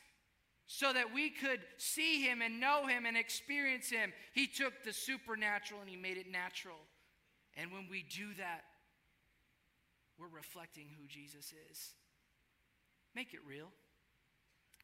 so 0.67 0.93
that 0.93 1.13
we 1.13 1.31
could 1.31 1.61
see 1.77 2.23
him 2.23 2.41
and 2.41 2.61
know 2.61 2.87
him 2.87 3.05
and 3.05 3.17
experience 3.17 3.91
him. 3.91 4.13
He 4.33 4.47
took 4.47 4.85
the 4.85 4.93
supernatural 4.93 5.81
and 5.81 5.91
he 5.91 5.97
made 5.97 6.17
it 6.17 6.31
natural. 6.31 6.77
And 7.57 7.73
when 7.73 7.89
we 7.91 8.05
do 8.09 8.29
that, 8.39 8.65
we're 10.19 10.29
reflecting 10.29 10.87
who 11.01 11.07
Jesus 11.09 11.53
is. 11.71 11.95
Make 13.15 13.35
it 13.35 13.41
real. 13.47 13.69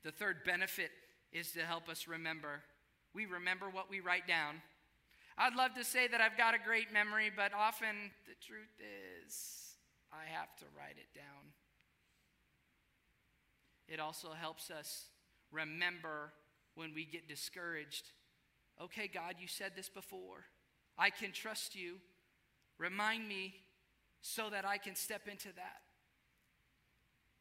The 0.02 0.10
third 0.10 0.38
benefit 0.44 0.90
is 1.32 1.52
to 1.52 1.60
help 1.60 1.88
us 1.88 2.08
remember. 2.08 2.62
We 3.14 3.26
remember 3.26 3.70
what 3.70 3.88
we 3.88 4.00
write 4.00 4.26
down. 4.26 4.56
I'd 5.38 5.54
love 5.54 5.74
to 5.74 5.84
say 5.84 6.08
that 6.08 6.20
I've 6.20 6.36
got 6.36 6.54
a 6.54 6.58
great 6.58 6.92
memory, 6.92 7.30
but 7.34 7.52
often 7.54 8.10
the 8.26 8.34
truth 8.46 8.74
is 8.78 9.76
I 10.12 10.30
have 10.32 10.54
to 10.58 10.64
write 10.76 10.96
it 10.96 11.14
down. 11.14 11.52
It 13.88 14.00
also 14.00 14.28
helps 14.38 14.70
us 14.70 15.06
remember 15.52 16.32
when 16.74 16.94
we 16.94 17.04
get 17.04 17.28
discouraged. 17.28 18.10
Okay, 18.82 19.08
God, 19.12 19.36
you 19.38 19.46
said 19.46 19.72
this 19.76 19.88
before. 19.88 20.44
I 20.98 21.10
can 21.10 21.32
trust 21.32 21.76
you. 21.76 21.96
Remind 22.78 23.28
me 23.28 23.54
so 24.22 24.50
that 24.50 24.64
I 24.64 24.78
can 24.78 24.96
step 24.96 25.28
into 25.30 25.48
that. 25.54 25.82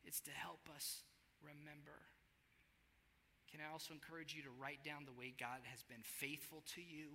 It's 0.04 0.20
to 0.22 0.32
help 0.32 0.70
us 0.76 1.02
remember. 1.42 2.13
Can 3.54 3.62
I 3.62 3.72
also 3.72 3.94
encourage 3.94 4.34
you 4.34 4.42
to 4.42 4.50
write 4.60 4.84
down 4.84 5.06
the 5.06 5.14
way 5.14 5.32
God 5.40 5.62
has 5.70 5.84
been 5.84 6.02
faithful 6.02 6.64
to 6.74 6.82
you? 6.82 7.14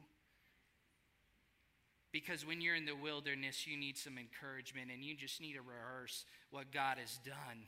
Because 2.13 2.47
when 2.47 2.61
you're 2.61 2.77
in 2.77 2.87
the 2.87 2.95
wilderness, 2.95 3.67
you 3.67 3.77
need 3.77 3.99
some 3.99 4.17
encouragement 4.17 4.93
and 4.95 5.03
you 5.03 5.17
just 5.17 5.41
need 5.41 5.55
to 5.55 5.63
rehearse 5.63 6.25
what 6.53 6.71
God 6.71 6.99
has 6.99 7.19
done. 7.25 7.67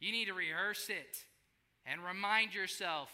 You 0.00 0.10
need 0.10 0.24
to 0.24 0.34
rehearse 0.34 0.88
it 0.88 1.16
and 1.86 2.04
remind 2.04 2.56
yourself 2.56 3.08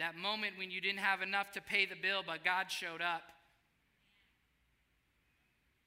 that 0.00 0.16
moment 0.16 0.58
when 0.58 0.72
you 0.72 0.80
didn't 0.80 0.98
have 0.98 1.22
enough 1.22 1.52
to 1.52 1.62
pay 1.62 1.86
the 1.86 1.94
bill, 1.94 2.24
but 2.26 2.44
God 2.44 2.72
showed 2.72 3.00
up. 3.00 3.22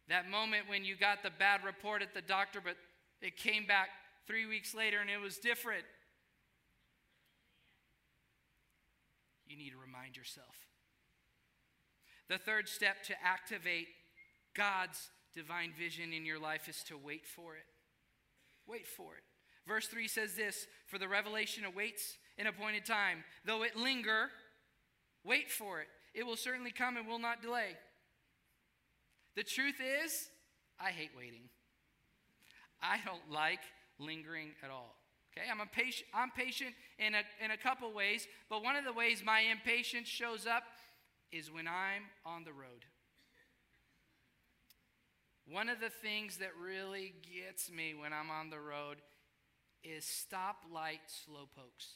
That 0.08 0.30
moment 0.30 0.70
when 0.70 0.86
you 0.86 0.96
got 0.96 1.22
the 1.22 1.32
bad 1.38 1.66
report 1.66 2.02
at 2.02 2.14
the 2.14 2.22
doctor, 2.22 2.62
but 2.64 2.78
it 3.22 3.36
came 3.36 3.68
back 3.68 3.90
three 4.26 4.46
weeks 4.46 4.74
later 4.74 5.00
and 5.02 5.10
it 5.10 5.20
was 5.20 5.38
different. 5.38 5.84
You 9.52 9.58
need 9.58 9.72
to 9.72 9.78
remind 9.78 10.16
yourself. 10.16 10.56
The 12.30 12.38
third 12.38 12.70
step 12.70 13.04
to 13.08 13.14
activate 13.22 13.88
God's 14.56 15.10
divine 15.36 15.74
vision 15.78 16.14
in 16.14 16.26
your 16.26 16.40
life 16.40 16.70
is 16.70 16.84
to 16.88 16.98
wait 16.98 17.28
for 17.28 17.58
it. 17.58 17.66
Wait 18.66 18.88
for 18.88 19.16
it. 19.16 19.24
Verse 19.68 19.88
3 19.88 20.08
says 20.08 20.36
this 20.36 20.68
For 20.88 20.98
the 20.98 21.10
revelation 21.10 21.66
awaits 21.66 22.18
an 22.38 22.48
appointed 22.48 22.86
time. 22.86 23.26
Though 23.44 23.64
it 23.64 23.76
linger, 23.76 24.30
wait 25.26 25.52
for 25.52 25.82
it. 25.82 25.88
It 26.14 26.26
will 26.26 26.38
certainly 26.38 26.72
come 26.72 26.96
and 26.96 27.06
will 27.06 27.20
not 27.20 27.42
delay. 27.42 27.76
The 29.36 29.44
truth 29.44 29.82
is, 29.82 30.30
I 30.80 30.92
hate 30.92 31.12
waiting. 31.18 31.50
I 32.82 33.00
don't 33.04 33.30
like 33.30 33.60
lingering 34.00 34.52
at 34.64 34.70
all. 34.70 35.01
Okay, 35.32 35.48
I'm, 35.50 35.62
a 35.62 35.66
patient, 35.66 36.10
I'm 36.14 36.30
patient 36.32 36.72
in 37.00 37.16
a, 37.16 37.22
in 37.44 37.52
a 37.52 37.58
couple 37.58 37.92
ways, 37.94 38.28
but 38.50 38.64
one 38.64 38.76
of 38.76 38.84
the 38.84 38.92
ways 38.92 39.24
my 39.26 39.40
impatience 39.40 40.08
shows 40.08 40.46
up 40.46 40.64
is 41.32 41.50
when 41.50 41.68
I'm 41.68 42.04
on 42.26 42.44
the 42.44 42.52
road. 42.52 42.86
One 45.50 45.70
of 45.70 45.80
the 45.80 45.90
things 45.90 46.38
that 46.38 46.52
really 46.62 47.14
gets 47.24 47.72
me 47.72 47.94
when 47.94 48.12
I'm 48.14 48.30
on 48.30 48.50
the 48.50 48.60
road 48.60 48.98
is 49.84 50.04
stoplight 50.04 51.00
slowpokes. 51.08 51.96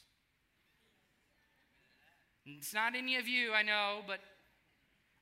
It's 2.45 2.73
not 2.73 2.95
any 2.95 3.17
of 3.17 3.27
you, 3.27 3.53
I 3.53 3.63
know, 3.63 4.01
but 4.07 4.19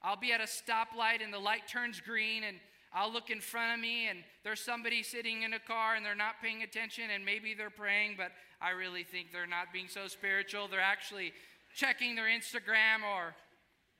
I'll 0.02 0.18
be 0.18 0.34
at 0.34 0.42
a 0.42 0.46
stoplight 0.46 1.24
and 1.24 1.34
the 1.34 1.40
light 1.40 1.68
turns 1.68 2.00
green 2.00 2.44
and 2.44 2.58
I'll 2.94 3.12
look 3.12 3.30
in 3.30 3.42
front 3.42 3.74
of 3.74 3.80
me 3.80 4.08
and 4.08 4.20
there's 4.44 4.60
somebody 4.60 5.02
sitting 5.02 5.42
in 5.42 5.54
a 5.54 5.60
car 5.60 5.96
and 5.96 6.06
they're 6.06 6.14
not 6.14 6.36
paying 6.42 6.62
attention 6.62 7.06
and 7.14 7.26
maybe 7.26 7.56
they're 7.56 7.72
praying, 7.72 8.16
but 8.18 8.32
I 8.62 8.70
really 8.72 9.04
think 9.04 9.32
they're 9.32 9.48
not 9.48 9.74
being 9.74 9.88
so 9.88 10.08
spiritual. 10.08 10.68
They're 10.68 10.80
actually 10.80 11.34
checking 11.76 12.16
their 12.16 12.26
Instagram 12.26 13.04
or 13.04 13.34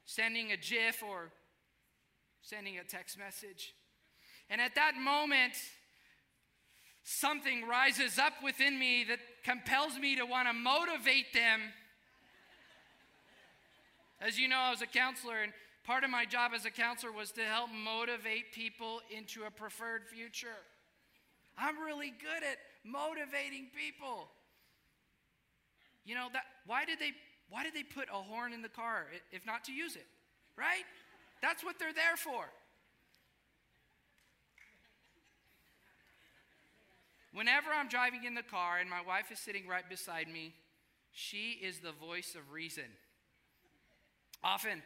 sending 0.06 0.52
a 0.52 0.58
GIF 0.58 1.02
or 1.02 1.32
sending 2.42 2.78
a 2.78 2.84
text 2.84 3.18
message. 3.18 3.74
And 4.50 4.62
at 4.62 4.76
that 4.76 4.96
moment, 4.96 5.54
something 7.04 7.68
rises 7.68 8.20
up 8.20 8.34
within 8.44 8.78
me 8.78 9.06
that 9.06 9.20
compels 9.44 9.98
me 9.98 10.16
to 10.18 10.26
want 10.26 10.48
to 10.48 10.54
motivate 10.54 11.34
them. 11.34 11.62
As 14.22 14.38
you 14.38 14.48
know, 14.48 14.58
I 14.58 14.72
was 14.72 14.82
a 14.82 14.88
counselor, 14.88 15.42
and 15.42 15.52
part 15.86 16.04
of 16.04 16.10
my 16.10 16.26
job 16.26 16.52
as 16.56 16.66
a 16.66 16.72
counselor 16.72 17.12
was 17.12 17.32
to 17.32 17.42
help 17.42 17.70
motivate 17.72 18.52
people 18.54 19.02
into 19.16 19.44
a 19.44 19.52
preferred 19.52 20.08
future. 20.08 20.60
I'm 21.58 21.80
really 21.80 22.10
good 22.10 22.44
at 22.44 22.58
motivating 22.84 23.68
people. 23.76 24.30
You 26.06 26.16
know 26.16 26.28
that 26.34 26.44
why 26.66 26.86
did 26.86 27.00
they 27.00 27.12
why 27.50 27.64
did 27.64 27.74
they 27.74 27.84
put 27.84 28.08
a 28.10 28.16
horn 28.16 28.54
in 28.54 28.62
the 28.62 28.70
car 28.70 29.06
if 29.32 29.46
not 29.46 29.64
to 29.66 29.72
use 29.72 29.96
it? 29.96 30.08
Right? 30.58 30.86
That's 31.42 31.64
what 31.64 31.78
they're 31.80 31.94
there 31.94 32.16
for. 32.18 32.46
Whenever 37.34 37.70
I'm 37.72 37.90
driving 37.90 38.24
in 38.26 38.36
the 38.36 38.44
car 38.44 38.78
and 38.80 38.90
my 38.90 39.02
wife 39.02 39.32
is 39.32 39.40
sitting 39.40 39.68
right 39.68 39.88
beside 39.90 40.28
me, 40.28 40.54
she 41.12 41.60
is 41.62 41.80
the 41.80 41.92
voice 41.92 42.36
of 42.36 42.52
reason. 42.52 42.84
Often, 44.44 44.84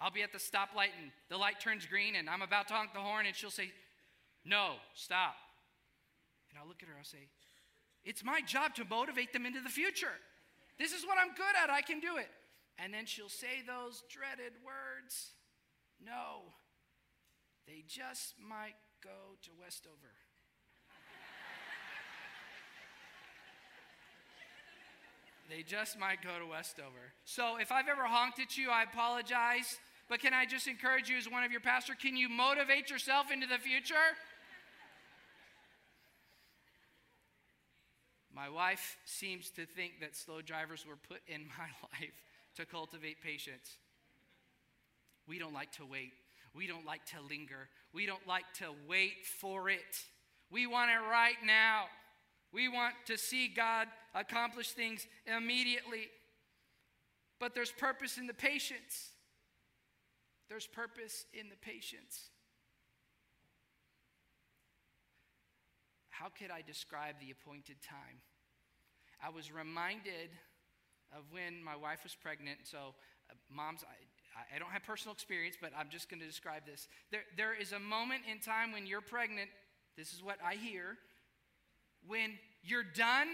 I'll 0.00 0.10
be 0.10 0.22
at 0.22 0.32
the 0.32 0.38
stoplight 0.38 0.96
and 1.00 1.12
the 1.28 1.36
light 1.36 1.60
turns 1.60 1.84
green 1.84 2.16
and 2.16 2.28
I'm 2.28 2.40
about 2.40 2.68
to 2.68 2.74
honk 2.74 2.94
the 2.94 3.00
horn 3.00 3.26
and 3.26 3.36
she'll 3.36 3.50
say, 3.50 3.70
No, 4.44 4.74
stop. 4.94 5.36
And 6.50 6.58
I'll 6.58 6.66
look 6.66 6.82
at 6.82 6.88
her, 6.88 6.94
I'll 6.98 7.04
say, 7.04 7.28
It's 8.04 8.24
my 8.24 8.40
job 8.40 8.74
to 8.76 8.84
motivate 8.88 9.32
them 9.32 9.44
into 9.44 9.60
the 9.60 9.68
future. 9.68 10.16
This 10.78 10.92
is 10.92 11.04
what 11.04 11.18
I'm 11.20 11.34
good 11.34 11.54
at, 11.62 11.68
I 11.68 11.82
can 11.82 12.00
do 12.00 12.16
it. 12.16 12.30
And 12.78 12.94
then 12.94 13.04
she'll 13.04 13.28
say 13.28 13.60
those 13.66 14.02
dreaded 14.08 14.52
words 14.64 15.32
No, 16.02 16.54
they 17.66 17.84
just 17.86 18.34
might 18.40 18.76
go 19.04 19.36
to 19.42 19.50
Westover. 19.62 20.16
they 25.50 25.62
just 25.62 25.98
might 25.98 26.22
go 26.22 26.38
to 26.38 26.46
Westover. 26.46 27.12
So 27.24 27.56
if 27.56 27.72
I've 27.72 27.88
ever 27.88 28.04
honked 28.04 28.38
at 28.38 28.56
you, 28.56 28.70
I 28.70 28.84
apologize. 28.84 29.78
But 30.10 30.18
can 30.18 30.34
I 30.34 30.44
just 30.44 30.66
encourage 30.66 31.08
you 31.08 31.16
as 31.16 31.30
one 31.30 31.44
of 31.44 31.52
your 31.52 31.60
pastor, 31.60 31.94
can 31.94 32.16
you 32.16 32.28
motivate 32.28 32.90
yourself 32.90 33.30
into 33.30 33.46
the 33.46 33.58
future? 33.58 33.94
My 38.34 38.48
wife 38.48 38.96
seems 39.04 39.50
to 39.50 39.66
think 39.66 40.00
that 40.00 40.16
slow 40.16 40.42
drivers 40.42 40.84
were 40.84 40.96
put 40.96 41.20
in 41.28 41.42
my 41.56 41.68
life 42.00 42.24
to 42.56 42.66
cultivate 42.66 43.22
patience. 43.22 43.78
We 45.28 45.38
don't 45.38 45.54
like 45.54 45.70
to 45.72 45.86
wait. 45.86 46.12
We 46.56 46.66
don't 46.66 46.84
like 46.84 47.06
to 47.06 47.20
linger. 47.28 47.68
We 47.94 48.04
don't 48.04 48.26
like 48.26 48.52
to 48.54 48.70
wait 48.88 49.24
for 49.40 49.70
it. 49.70 50.04
We 50.50 50.66
want 50.66 50.90
it 50.90 51.08
right 51.08 51.36
now. 51.46 51.84
We 52.52 52.68
want 52.68 52.94
to 53.06 53.16
see 53.16 53.46
God 53.46 53.86
accomplish 54.12 54.72
things 54.72 55.06
immediately. 55.24 56.08
But 57.38 57.54
there's 57.54 57.70
purpose 57.70 58.18
in 58.18 58.26
the 58.26 58.34
patience. 58.34 59.10
There's 60.50 60.66
purpose 60.66 61.26
in 61.32 61.48
the 61.48 61.56
patience. 61.56 62.28
How 66.10 66.26
could 66.28 66.50
I 66.50 66.60
describe 66.66 67.14
the 67.20 67.30
appointed 67.30 67.76
time? 67.80 68.18
I 69.24 69.30
was 69.30 69.52
reminded 69.52 70.30
of 71.16 71.22
when 71.30 71.62
my 71.62 71.76
wife 71.76 72.00
was 72.02 72.16
pregnant. 72.20 72.58
So, 72.64 72.94
uh, 73.30 73.34
moms, 73.48 73.84
I, 73.84 74.56
I 74.56 74.58
don't 74.58 74.70
have 74.70 74.82
personal 74.82 75.14
experience, 75.14 75.56
but 75.60 75.70
I'm 75.78 75.88
just 75.88 76.10
going 76.10 76.20
to 76.20 76.26
describe 76.26 76.66
this. 76.66 76.88
There, 77.12 77.22
there 77.36 77.54
is 77.54 77.70
a 77.70 77.78
moment 77.78 78.22
in 78.28 78.40
time 78.40 78.72
when 78.72 78.86
you're 78.86 79.00
pregnant. 79.00 79.50
This 79.96 80.12
is 80.12 80.20
what 80.20 80.38
I 80.44 80.54
hear. 80.54 80.98
When 82.08 82.32
you're 82.64 82.82
done, 82.82 83.28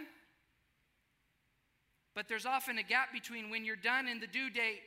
but 2.15 2.29
there's 2.29 2.47
often 2.47 2.77
a 2.77 2.83
gap 2.83 3.11
between 3.11 3.49
when 3.49 3.65
you're 3.65 3.75
done 3.75 4.07
and 4.07 4.21
the 4.21 4.27
due 4.27 4.51
date. 4.51 4.81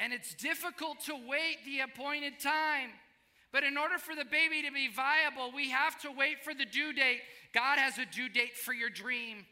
And 0.00 0.14
it's 0.14 0.34
difficult 0.34 1.00
to 1.04 1.12
wait 1.14 1.58
the 1.66 1.80
appointed 1.80 2.40
time. 2.40 2.88
But 3.52 3.64
in 3.64 3.76
order 3.76 3.98
for 3.98 4.14
the 4.14 4.24
baby 4.24 4.62
to 4.66 4.72
be 4.72 4.88
viable, 4.88 5.52
we 5.54 5.70
have 5.70 6.00
to 6.00 6.10
wait 6.10 6.42
for 6.42 6.54
the 6.54 6.64
due 6.64 6.94
date. 6.94 7.20
God 7.52 7.78
has 7.78 7.98
a 7.98 8.06
due 8.06 8.30
date 8.30 8.56
for 8.56 8.72
your 8.72 8.88
dream. 8.88 9.44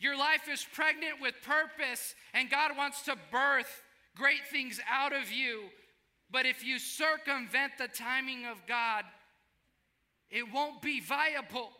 Your 0.00 0.16
life 0.16 0.48
is 0.50 0.66
pregnant 0.72 1.20
with 1.20 1.34
purpose, 1.42 2.14
and 2.32 2.50
God 2.50 2.76
wants 2.76 3.02
to 3.02 3.16
birth 3.30 3.82
great 4.16 4.46
things 4.50 4.80
out 4.90 5.12
of 5.12 5.30
you. 5.30 5.64
But 6.30 6.46
if 6.46 6.64
you 6.64 6.78
circumvent 6.78 7.72
the 7.78 7.88
timing 7.88 8.46
of 8.46 8.56
God, 8.66 9.04
it 10.30 10.50
won't 10.50 10.80
be 10.80 11.00
viable. 11.00 11.70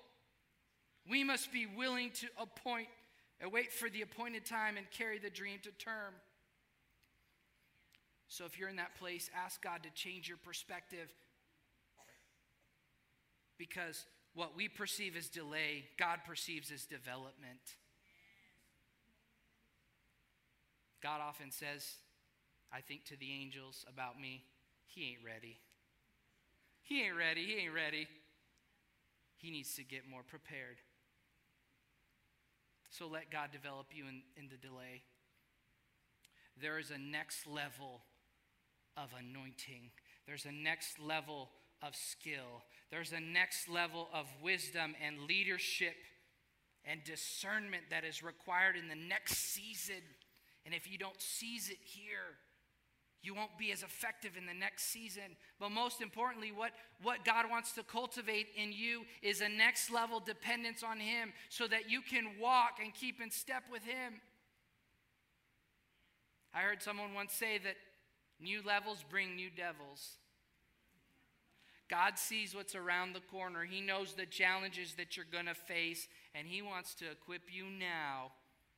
We 1.08 1.24
must 1.24 1.50
be 1.50 1.66
willing 1.66 2.10
to 2.20 2.26
appoint 2.38 2.88
and 3.40 3.50
wait 3.50 3.72
for 3.72 3.88
the 3.88 4.02
appointed 4.02 4.44
time 4.44 4.76
and 4.76 4.86
carry 4.90 5.18
the 5.18 5.30
dream 5.30 5.58
to 5.62 5.70
term. 5.72 6.14
So 8.32 8.46
if 8.46 8.58
you're 8.58 8.70
in 8.70 8.76
that 8.76 8.94
place, 8.94 9.28
ask 9.36 9.60
God 9.60 9.82
to 9.82 9.90
change 9.90 10.26
your 10.26 10.38
perspective 10.38 11.12
because 13.58 14.06
what 14.32 14.56
we 14.56 14.68
perceive 14.68 15.18
as 15.18 15.28
delay, 15.28 15.84
God 15.98 16.20
perceives 16.26 16.72
as 16.72 16.86
development. 16.86 17.60
God 21.02 21.20
often 21.20 21.50
says, 21.50 21.86
I 22.72 22.80
think 22.80 23.04
to 23.08 23.18
the 23.18 23.30
angels 23.38 23.84
about 23.86 24.18
me, 24.18 24.44
He 24.86 25.10
ain't 25.10 25.20
ready. 25.22 25.58
He 26.80 27.02
ain't 27.02 27.18
ready. 27.18 27.44
He 27.44 27.64
ain't 27.64 27.74
ready. 27.74 28.08
He 29.36 29.50
needs 29.50 29.74
to 29.74 29.84
get 29.84 30.08
more 30.10 30.22
prepared. 30.26 30.78
So 32.88 33.08
let 33.08 33.30
God 33.30 33.50
develop 33.52 33.88
you 33.92 34.04
in, 34.04 34.22
in 34.38 34.48
the 34.48 34.56
delay. 34.56 35.02
There 36.58 36.78
is 36.78 36.90
a 36.90 36.96
next 36.96 37.46
level 37.46 38.00
of 38.96 39.10
anointing. 39.18 39.90
There's 40.26 40.44
a 40.44 40.52
next 40.52 40.98
level 40.98 41.48
of 41.82 41.96
skill. 41.96 42.62
There's 42.90 43.12
a 43.12 43.20
next 43.20 43.68
level 43.68 44.08
of 44.12 44.26
wisdom 44.42 44.94
and 45.04 45.26
leadership 45.26 45.96
and 46.84 47.02
discernment 47.04 47.84
that 47.90 48.04
is 48.04 48.22
required 48.22 48.76
in 48.76 48.88
the 48.88 48.94
next 48.94 49.36
season. 49.52 50.02
And 50.64 50.74
if 50.74 50.90
you 50.90 50.98
don't 50.98 51.20
seize 51.20 51.70
it 51.70 51.78
here, 51.82 52.36
you 53.22 53.34
won't 53.34 53.56
be 53.56 53.70
as 53.70 53.82
effective 53.82 54.32
in 54.36 54.46
the 54.46 54.54
next 54.54 54.84
season. 54.84 55.36
But 55.60 55.70
most 55.70 56.02
importantly, 56.02 56.50
what, 56.50 56.72
what 57.02 57.24
God 57.24 57.46
wants 57.48 57.72
to 57.72 57.84
cultivate 57.84 58.48
in 58.56 58.72
you 58.72 59.02
is 59.22 59.40
a 59.40 59.48
next 59.48 59.92
level 59.92 60.18
dependence 60.18 60.82
on 60.82 60.98
Him 60.98 61.32
so 61.48 61.68
that 61.68 61.88
you 61.88 62.00
can 62.00 62.40
walk 62.40 62.78
and 62.82 62.92
keep 62.92 63.20
in 63.20 63.30
step 63.30 63.64
with 63.70 63.84
Him. 63.84 64.20
I 66.52 66.60
heard 66.60 66.82
someone 66.82 67.14
once 67.14 67.32
say 67.32 67.58
that 67.58 67.76
New 68.42 68.60
levels 68.62 69.04
bring 69.08 69.36
new 69.36 69.50
devils. 69.56 70.16
God 71.88 72.18
sees 72.18 72.54
what's 72.54 72.74
around 72.74 73.12
the 73.12 73.20
corner. 73.20 73.64
He 73.64 73.80
knows 73.80 74.14
the 74.14 74.26
challenges 74.26 74.94
that 74.94 75.16
you're 75.16 75.26
going 75.30 75.46
to 75.46 75.54
face, 75.54 76.08
and 76.34 76.46
He 76.46 76.62
wants 76.62 76.94
to 76.96 77.10
equip 77.10 77.42
you 77.54 77.64
now 77.64 78.32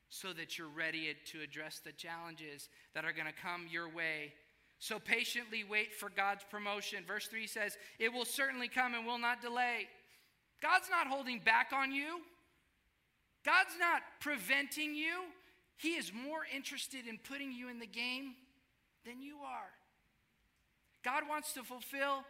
so 0.09 0.33
that 0.33 0.57
you're 0.57 0.67
ready 0.67 1.15
to 1.31 1.41
address 1.41 1.79
the 1.83 1.93
challenges 1.93 2.69
that 2.93 3.05
are 3.05 3.13
going 3.13 3.27
to 3.27 3.41
come 3.41 3.67
your 3.71 3.89
way. 3.89 4.33
So 4.79 4.99
patiently 4.99 5.63
wait 5.63 5.93
for 5.93 6.09
God's 6.09 6.43
promotion. 6.49 7.03
Verse 7.07 7.27
3 7.27 7.47
says, 7.47 7.77
It 7.97 8.13
will 8.13 8.25
certainly 8.25 8.67
come 8.67 8.93
and 8.93 9.05
will 9.05 9.17
not 9.17 9.41
delay. 9.41 9.87
God's 10.61 10.89
not 10.89 11.07
holding 11.07 11.39
back 11.39 11.71
on 11.73 11.91
you, 11.91 12.19
God's 13.43 13.77
not 13.79 14.01
preventing 14.19 14.93
you. 14.93 15.23
He 15.77 15.95
is 15.95 16.11
more 16.13 16.41
interested 16.53 17.05
in 17.07 17.17
putting 17.17 17.51
you 17.51 17.69
in 17.69 17.79
the 17.79 17.87
game 17.87 18.35
than 19.05 19.21
you 19.21 19.37
are. 19.45 19.71
God 21.03 21.23
wants 21.29 21.53
to 21.53 21.63
fulfill 21.63 22.25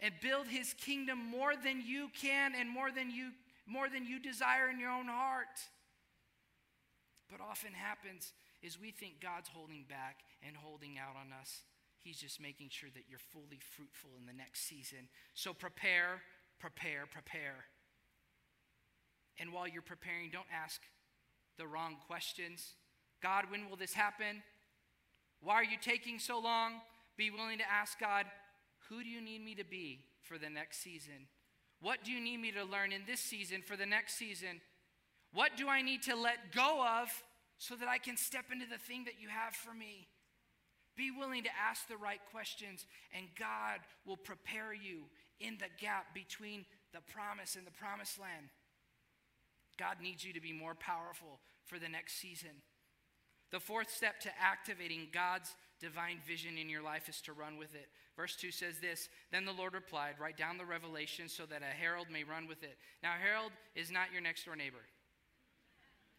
and 0.00 0.12
build 0.22 0.46
his 0.46 0.74
kingdom 0.74 1.18
more 1.18 1.54
than 1.56 1.82
you 1.84 2.08
can 2.20 2.52
and 2.54 2.68
more 2.68 2.90
than 2.90 3.10
you 3.10 3.30
more 3.66 3.88
than 3.88 4.06
you 4.06 4.18
desire 4.18 4.70
in 4.70 4.80
your 4.80 4.90
own 4.90 5.08
heart. 5.08 5.60
But 7.30 7.40
often 7.42 7.72
happens 7.74 8.32
is 8.62 8.80
we 8.80 8.90
think 8.90 9.20
God's 9.20 9.48
holding 9.48 9.84
back 9.88 10.20
and 10.46 10.56
holding 10.56 10.96
out 10.98 11.16
on 11.20 11.34
us. 11.38 11.60
He's 11.98 12.16
just 12.16 12.40
making 12.40 12.68
sure 12.70 12.88
that 12.94 13.04
you're 13.10 13.18
fully 13.18 13.60
fruitful 13.76 14.10
in 14.18 14.24
the 14.24 14.32
next 14.32 14.66
season. 14.66 15.10
So 15.34 15.52
prepare, 15.52 16.22
prepare, 16.58 17.04
prepare. 17.12 17.66
And 19.38 19.52
while 19.52 19.68
you're 19.68 19.82
preparing, 19.82 20.30
don't 20.30 20.48
ask 20.50 20.80
the 21.58 21.66
wrong 21.66 21.96
questions. 22.06 22.72
God, 23.22 23.44
when 23.50 23.68
will 23.68 23.76
this 23.76 23.92
happen? 23.92 24.42
Why 25.42 25.54
are 25.54 25.64
you 25.64 25.76
taking 25.80 26.18
so 26.18 26.38
long? 26.38 26.74
Be 27.16 27.30
willing 27.30 27.58
to 27.58 27.70
ask 27.70 27.98
God, 27.98 28.26
who 28.88 29.02
do 29.02 29.08
you 29.08 29.20
need 29.20 29.44
me 29.44 29.54
to 29.56 29.64
be 29.64 30.00
for 30.22 30.38
the 30.38 30.50
next 30.50 30.82
season? 30.82 31.28
What 31.80 32.04
do 32.04 32.12
you 32.12 32.20
need 32.20 32.38
me 32.38 32.52
to 32.52 32.64
learn 32.64 32.92
in 32.92 33.02
this 33.06 33.20
season 33.20 33.62
for 33.62 33.76
the 33.76 33.86
next 33.86 34.14
season? 34.16 34.60
What 35.32 35.56
do 35.56 35.68
I 35.68 35.82
need 35.82 36.02
to 36.04 36.16
let 36.16 36.52
go 36.52 36.84
of 36.84 37.08
so 37.58 37.76
that 37.76 37.88
I 37.88 37.98
can 37.98 38.16
step 38.16 38.46
into 38.52 38.66
the 38.66 38.78
thing 38.78 39.04
that 39.04 39.20
you 39.20 39.28
have 39.28 39.54
for 39.54 39.74
me? 39.74 40.08
Be 40.96 41.10
willing 41.10 41.44
to 41.44 41.50
ask 41.68 41.86
the 41.86 41.96
right 41.96 42.20
questions, 42.32 42.86
and 43.16 43.26
God 43.38 43.80
will 44.04 44.16
prepare 44.16 44.72
you 44.74 45.04
in 45.38 45.56
the 45.58 45.70
gap 45.80 46.12
between 46.12 46.64
the 46.92 47.00
promise 47.12 47.54
and 47.54 47.64
the 47.64 47.70
promised 47.70 48.18
land. 48.18 48.48
God 49.78 49.98
needs 50.02 50.24
you 50.24 50.32
to 50.32 50.40
be 50.40 50.52
more 50.52 50.74
powerful 50.74 51.38
for 51.64 51.78
the 51.78 51.88
next 51.88 52.20
season. 52.20 52.62
The 53.50 53.60
fourth 53.60 53.90
step 53.90 54.20
to 54.20 54.30
activating 54.40 55.08
God's 55.12 55.54
divine 55.80 56.18
vision 56.26 56.58
in 56.58 56.68
your 56.68 56.82
life 56.82 57.08
is 57.08 57.20
to 57.22 57.32
run 57.32 57.56
with 57.56 57.74
it. 57.74 57.88
Verse 58.16 58.36
2 58.36 58.50
says 58.50 58.78
this 58.80 59.08
Then 59.30 59.44
the 59.44 59.52
Lord 59.52 59.74
replied, 59.74 60.14
Write 60.20 60.36
down 60.36 60.58
the 60.58 60.64
revelation 60.64 61.28
so 61.28 61.46
that 61.46 61.62
a 61.62 61.74
herald 61.74 62.08
may 62.10 62.24
run 62.24 62.46
with 62.46 62.62
it. 62.62 62.76
Now, 63.02 63.12
herald 63.20 63.52
is 63.74 63.90
not 63.90 64.12
your 64.12 64.20
next 64.20 64.44
door 64.44 64.56
neighbor. 64.56 64.84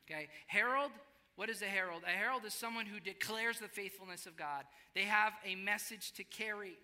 Okay? 0.10 0.30
Herald, 0.48 0.92
what 1.36 1.50
is 1.50 1.62
a 1.62 1.66
herald? 1.66 2.04
A 2.08 2.12
herald 2.12 2.46
is 2.46 2.54
someone 2.54 2.86
who 2.86 3.00
declares 3.00 3.60
the 3.60 3.68
faithfulness 3.68 4.26
of 4.26 4.36
God, 4.36 4.64
they 4.96 5.04
have 5.04 5.34
a 5.46 5.56
message 5.56 6.14
to 6.14 6.24
carry. 6.24 6.78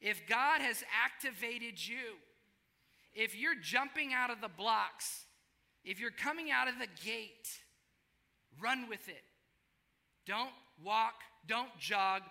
If 0.00 0.26
God 0.28 0.60
has 0.60 0.82
activated 1.04 1.84
you, 1.86 2.16
if 3.14 3.36
you're 3.38 3.60
jumping 3.60 4.12
out 4.12 4.30
of 4.30 4.40
the 4.40 4.48
blocks, 4.48 5.26
if 5.84 6.00
you're 6.00 6.10
coming 6.10 6.50
out 6.50 6.68
of 6.68 6.74
the 6.78 6.88
gate, 7.04 7.48
run 8.60 8.88
with 8.88 9.08
it. 9.08 9.22
Don't 10.26 10.50
walk, 10.82 11.14
don't 11.46 11.76
jog, 11.78 12.22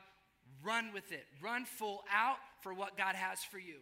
run 0.63 0.93
with 0.93 1.11
it. 1.11 1.25
Run 1.41 1.65
full 1.65 2.03
out 2.13 2.37
for 2.61 2.73
what 2.73 2.97
God 2.97 3.15
has 3.15 3.43
for 3.43 3.59
you. 3.59 3.77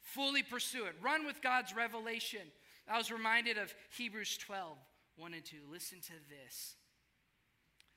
Fully 0.00 0.42
pursue 0.42 0.84
it. 0.84 0.94
Run 1.02 1.26
with 1.26 1.42
God's 1.42 1.74
revelation. 1.74 2.40
I 2.88 2.96
was 2.96 3.10
reminded 3.10 3.58
of 3.58 3.74
Hebrews 3.96 4.38
12, 4.38 4.76
1 5.16 5.34
and 5.34 5.44
2. 5.44 5.56
Listen 5.70 6.00
to 6.00 6.12
this. 6.28 6.76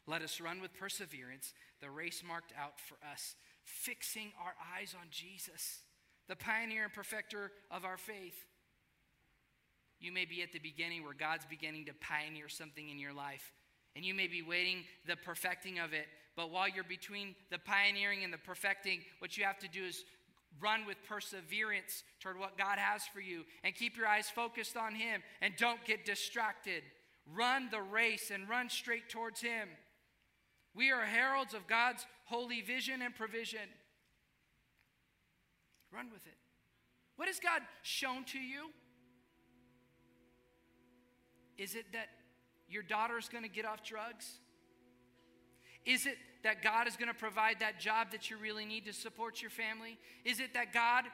Let 0.07 0.21
us 0.21 0.41
run 0.41 0.61
with 0.61 0.73
perseverance 0.73 1.53
the 1.79 1.89
race 1.89 2.23
marked 2.27 2.53
out 2.59 2.79
for 2.79 2.97
us, 3.11 3.35
fixing 3.63 4.31
our 4.43 4.53
eyes 4.77 4.95
on 4.99 5.07
Jesus, 5.09 5.79
the 6.27 6.35
pioneer 6.35 6.83
and 6.83 6.93
perfecter 6.93 7.51
of 7.69 7.85
our 7.85 7.97
faith. 7.97 8.45
You 9.99 10.11
may 10.11 10.25
be 10.25 10.41
at 10.41 10.51
the 10.51 10.59
beginning 10.59 11.03
where 11.03 11.13
God's 11.13 11.45
beginning 11.45 11.85
to 11.85 11.93
pioneer 11.93 12.49
something 12.49 12.89
in 12.89 12.99
your 12.99 13.13
life, 13.13 13.51
and 13.95 14.05
you 14.05 14.13
may 14.13 14.27
be 14.27 14.41
waiting 14.41 14.83
the 15.07 15.15
perfecting 15.15 15.79
of 15.79 15.93
it. 15.93 16.07
But 16.35 16.51
while 16.51 16.69
you're 16.69 16.83
between 16.83 17.35
the 17.49 17.59
pioneering 17.59 18.23
and 18.23 18.31
the 18.31 18.37
perfecting, 18.37 19.01
what 19.19 19.37
you 19.37 19.43
have 19.43 19.59
to 19.59 19.67
do 19.67 19.83
is 19.83 20.03
run 20.59 20.85
with 20.85 20.97
perseverance 21.07 22.03
toward 22.19 22.39
what 22.39 22.57
God 22.57 22.77
has 22.77 23.03
for 23.05 23.19
you 23.19 23.43
and 23.63 23.75
keep 23.75 23.97
your 23.97 24.07
eyes 24.07 24.29
focused 24.29 24.77
on 24.77 24.95
Him 24.95 25.21
and 25.41 25.53
don't 25.57 25.83
get 25.85 26.05
distracted. 26.05 26.83
Run 27.33 27.69
the 27.69 27.81
race 27.81 28.31
and 28.33 28.49
run 28.49 28.69
straight 28.69 29.09
towards 29.09 29.41
Him. 29.41 29.67
We 30.73 30.91
are 30.91 31.05
heralds 31.05 31.53
of 31.53 31.67
God's 31.67 32.05
holy 32.25 32.61
vision 32.61 33.01
and 33.01 33.13
provision. 33.13 33.59
Run 35.93 36.09
with 36.11 36.25
it. 36.25 36.37
What 37.17 37.27
has 37.27 37.39
God 37.39 37.61
shown 37.83 38.23
to 38.25 38.39
you? 38.39 38.69
Is 41.57 41.75
it 41.75 41.85
that 41.91 42.07
your 42.71 42.83
daughter 42.83 43.17
is 43.17 43.29
going 43.29 43.43
to 43.43 43.49
get 43.49 43.65
off 43.65 43.83
drugs? 43.83 44.39
Is 45.85 46.05
it 46.05 46.17
that 46.43 46.61
God 46.61 46.87
is 46.87 46.95
going 46.95 47.07
to 47.07 47.13
provide 47.13 47.59
that 47.59 47.79
job 47.79 48.11
that 48.11 48.29
you 48.29 48.37
really 48.37 48.65
need 48.65 48.85
to 48.85 48.93
support 48.93 49.41
your 49.41 49.51
family? 49.51 49.97
Is 50.25 50.39
it 50.39 50.53
that 50.53 50.73
God 50.73 51.05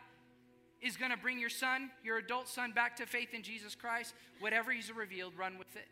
is 0.81 0.95
going 0.95 1.11
to 1.11 1.17
bring 1.17 1.39
your 1.39 1.49
son, 1.49 1.89
your 2.03 2.17
adult 2.17 2.47
son, 2.47 2.71
back 2.71 2.95
to 2.97 3.05
faith 3.05 3.33
in 3.33 3.43
Jesus 3.43 3.75
Christ? 3.75 4.13
Whatever 4.39 4.71
He's 4.71 4.91
revealed, 4.91 5.33
run 5.37 5.57
with 5.57 5.75
it. 5.75 5.87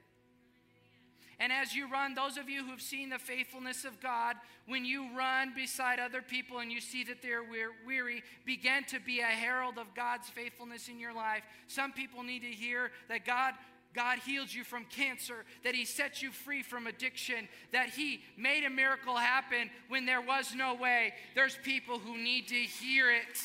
And 1.38 1.52
as 1.52 1.76
you 1.76 1.92
run, 1.92 2.14
those 2.14 2.38
of 2.38 2.50
you 2.50 2.66
who've 2.66 2.82
seen 2.82 3.10
the 3.10 3.20
faithfulness 3.20 3.84
of 3.84 4.00
God, 4.00 4.38
when 4.68 4.86
you 4.86 5.10
run 5.18 5.54
beside 5.54 6.00
other 6.00 6.22
people 6.22 6.60
and 6.60 6.72
you 6.72 6.80
see 6.80 7.04
that 7.04 7.22
they're 7.22 7.44
weary, 7.86 8.24
begin 8.46 8.86
to 8.86 9.02
be 9.02 9.20
a 9.20 9.26
herald 9.26 9.78
of 9.78 9.94
God's 9.94 10.30
faithfulness 10.30 10.88
in 10.88 10.98
your 10.98 11.14
life. 11.14 11.44
Some 11.68 11.92
people 11.92 12.24
need 12.24 12.44
to 12.44 12.48
hear 12.48 12.92
that 13.10 13.26
God 13.26 13.54
God 13.96 14.20
healed 14.20 14.54
you 14.54 14.64
from 14.64 14.86
cancer, 14.86 15.46
that 15.64 15.74
He 15.74 15.86
set 15.86 16.22
you 16.22 16.32
free 16.32 16.62
from 16.62 16.86
addiction, 16.86 17.48
that 17.72 17.90
He 17.90 18.22
made 18.38 18.66
a 18.66 18.70
miracle 18.70 19.16
happen 19.16 19.70
when 19.88 20.06
there 20.06 20.22
was 20.22 20.54
no 20.54 20.76
way. 20.76 21.14
There's 21.34 21.58
people 21.64 21.98
who 21.98 22.18
need 22.18 22.50
to 22.50 22.56
hear 22.56 23.10
it. 23.10 23.40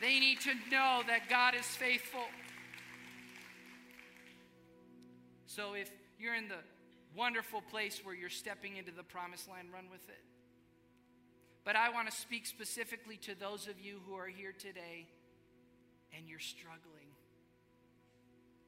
They 0.00 0.18
need 0.18 0.40
to 0.40 0.54
know 0.70 1.02
that 1.06 1.28
God 1.30 1.54
is 1.54 1.66
faithful. 1.66 2.24
So 5.46 5.74
if 5.74 5.90
you're 6.18 6.34
in 6.34 6.48
the 6.48 6.58
wonderful 7.16 7.62
place 7.70 8.00
where 8.02 8.14
you're 8.14 8.28
stepping 8.28 8.76
into 8.76 8.90
the 8.90 9.04
promised 9.04 9.48
land, 9.48 9.68
run 9.72 9.84
with 9.90 10.08
it. 10.08 10.20
But 11.64 11.76
I 11.76 11.90
want 11.90 12.10
to 12.10 12.16
speak 12.16 12.46
specifically 12.46 13.16
to 13.18 13.34
those 13.38 13.68
of 13.68 13.80
you 13.80 14.00
who 14.06 14.14
are 14.16 14.26
here 14.26 14.52
today 14.52 15.06
and 16.16 16.28
you're 16.28 16.40
struggling. 16.40 17.03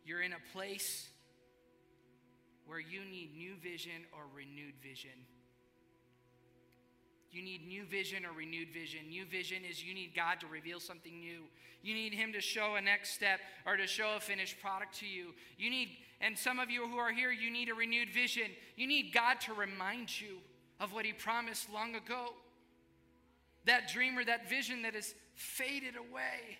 You're 0.06 0.22
in 0.22 0.32
a 0.32 0.52
place 0.52 1.08
where 2.64 2.78
you 2.78 3.00
need 3.04 3.36
new 3.36 3.56
vision 3.56 4.06
or 4.12 4.22
renewed 4.32 4.74
vision. 4.80 5.10
You 7.32 7.42
need 7.42 7.66
new 7.66 7.84
vision 7.84 8.24
or 8.24 8.30
renewed 8.32 8.68
vision. 8.72 9.00
New 9.08 9.26
vision 9.26 9.58
is 9.68 9.84
you 9.84 9.92
need 9.92 10.14
God 10.14 10.40
to 10.40 10.46
reveal 10.46 10.78
something 10.78 11.18
new. 11.18 11.42
You 11.82 11.94
need 11.94 12.14
Him 12.14 12.32
to 12.34 12.40
show 12.40 12.76
a 12.76 12.80
next 12.80 13.10
step 13.10 13.40
or 13.66 13.76
to 13.76 13.86
show 13.88 14.14
a 14.16 14.20
finished 14.20 14.60
product 14.60 14.98
to 15.00 15.06
you. 15.06 15.34
You 15.58 15.70
need, 15.70 15.88
and 16.20 16.38
some 16.38 16.60
of 16.60 16.70
you 16.70 16.86
who 16.86 16.98
are 16.98 17.12
here, 17.12 17.32
you 17.32 17.50
need 17.50 17.68
a 17.68 17.74
renewed 17.74 18.10
vision. 18.10 18.50
You 18.76 18.86
need 18.86 19.12
God 19.12 19.40
to 19.42 19.54
remind 19.54 20.20
you 20.20 20.38
of 20.78 20.92
what 20.92 21.04
He 21.04 21.12
promised 21.12 21.68
long 21.72 21.96
ago. 21.96 22.28
That 23.64 23.88
dream 23.88 24.16
or 24.16 24.24
that 24.24 24.48
vision 24.48 24.82
that 24.82 24.94
has 24.94 25.14
faded 25.34 25.96
away. 25.96 26.58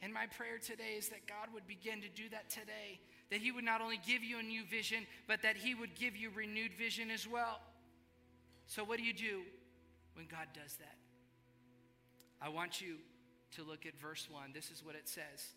And 0.00 0.12
my 0.12 0.26
prayer 0.26 0.58
today 0.64 0.94
is 0.96 1.08
that 1.08 1.26
God 1.26 1.52
would 1.52 1.66
begin 1.66 2.00
to 2.02 2.08
do 2.08 2.28
that 2.30 2.50
today. 2.50 3.00
That 3.30 3.40
He 3.40 3.50
would 3.50 3.64
not 3.64 3.80
only 3.80 4.00
give 4.06 4.22
you 4.22 4.38
a 4.38 4.42
new 4.42 4.64
vision, 4.64 5.06
but 5.26 5.42
that 5.42 5.56
He 5.56 5.74
would 5.74 5.94
give 5.94 6.16
you 6.16 6.30
renewed 6.34 6.72
vision 6.74 7.10
as 7.10 7.26
well. 7.26 7.60
So, 8.66 8.84
what 8.84 8.98
do 8.98 9.04
you 9.04 9.12
do 9.12 9.42
when 10.14 10.26
God 10.26 10.46
does 10.54 10.76
that? 10.76 10.96
I 12.40 12.48
want 12.48 12.80
you 12.80 12.96
to 13.56 13.64
look 13.64 13.86
at 13.86 13.98
verse 14.00 14.28
1. 14.30 14.52
This 14.54 14.70
is 14.70 14.84
what 14.84 14.94
it 14.94 15.08
says 15.08 15.52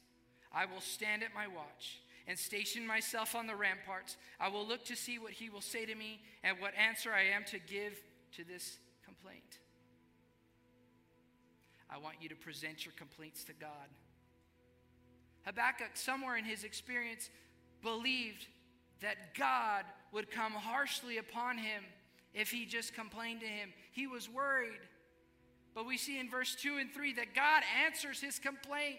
I 0.52 0.66
will 0.66 0.82
stand 0.82 1.24
at 1.24 1.34
my 1.34 1.48
watch 1.48 2.00
and 2.28 2.38
station 2.38 2.86
myself 2.86 3.36
on 3.36 3.48
the 3.48 3.56
ramparts. 3.56 4.18
I 4.40 4.50
will 4.50 4.66
look 4.66 4.86
to 4.86 4.96
see 4.96 5.20
what 5.20 5.32
He 5.32 5.50
will 5.50 5.62
say 5.62 5.86
to 5.86 5.96
me 5.96 6.22
and 6.44 6.58
what 6.60 6.74
answer 6.76 7.12
I 7.12 7.36
am 7.36 7.44
to 7.46 7.60
give 7.60 8.00
to 8.38 8.44
this 8.44 8.78
complaint. 9.06 9.60
I 11.90 11.98
want 11.98 12.16
you 12.22 12.30
to 12.30 12.36
present 12.36 12.86
your 12.86 12.94
complaints 12.98 13.44
to 13.46 13.54
God. 13.54 13.90
Habakkuk, 15.46 15.92
somewhere 15.96 16.38
in 16.38 16.46
his 16.46 16.64
experience, 16.64 17.30
believed 17.82 18.48
that 19.02 19.36
God 19.36 19.86
would 20.12 20.30
come 20.30 20.54
harshly 20.54 21.18
upon 21.18 21.58
him 21.58 21.84
if 22.34 22.52
he 22.52 22.66
just 22.66 22.94
complained 22.94 23.42
to 23.42 23.48
him. 23.48 23.70
He 23.92 24.08
was 24.08 24.30
worried. 24.30 24.80
But 25.74 25.86
we 25.86 25.98
see 25.98 26.20
in 26.20 26.30
verse 26.30 26.56
2 26.56 26.78
and 26.78 26.94
3 26.94 27.14
that 27.14 27.34
God 27.34 27.64
answers 27.86 28.22
his 28.22 28.40
complaint. 28.40 28.98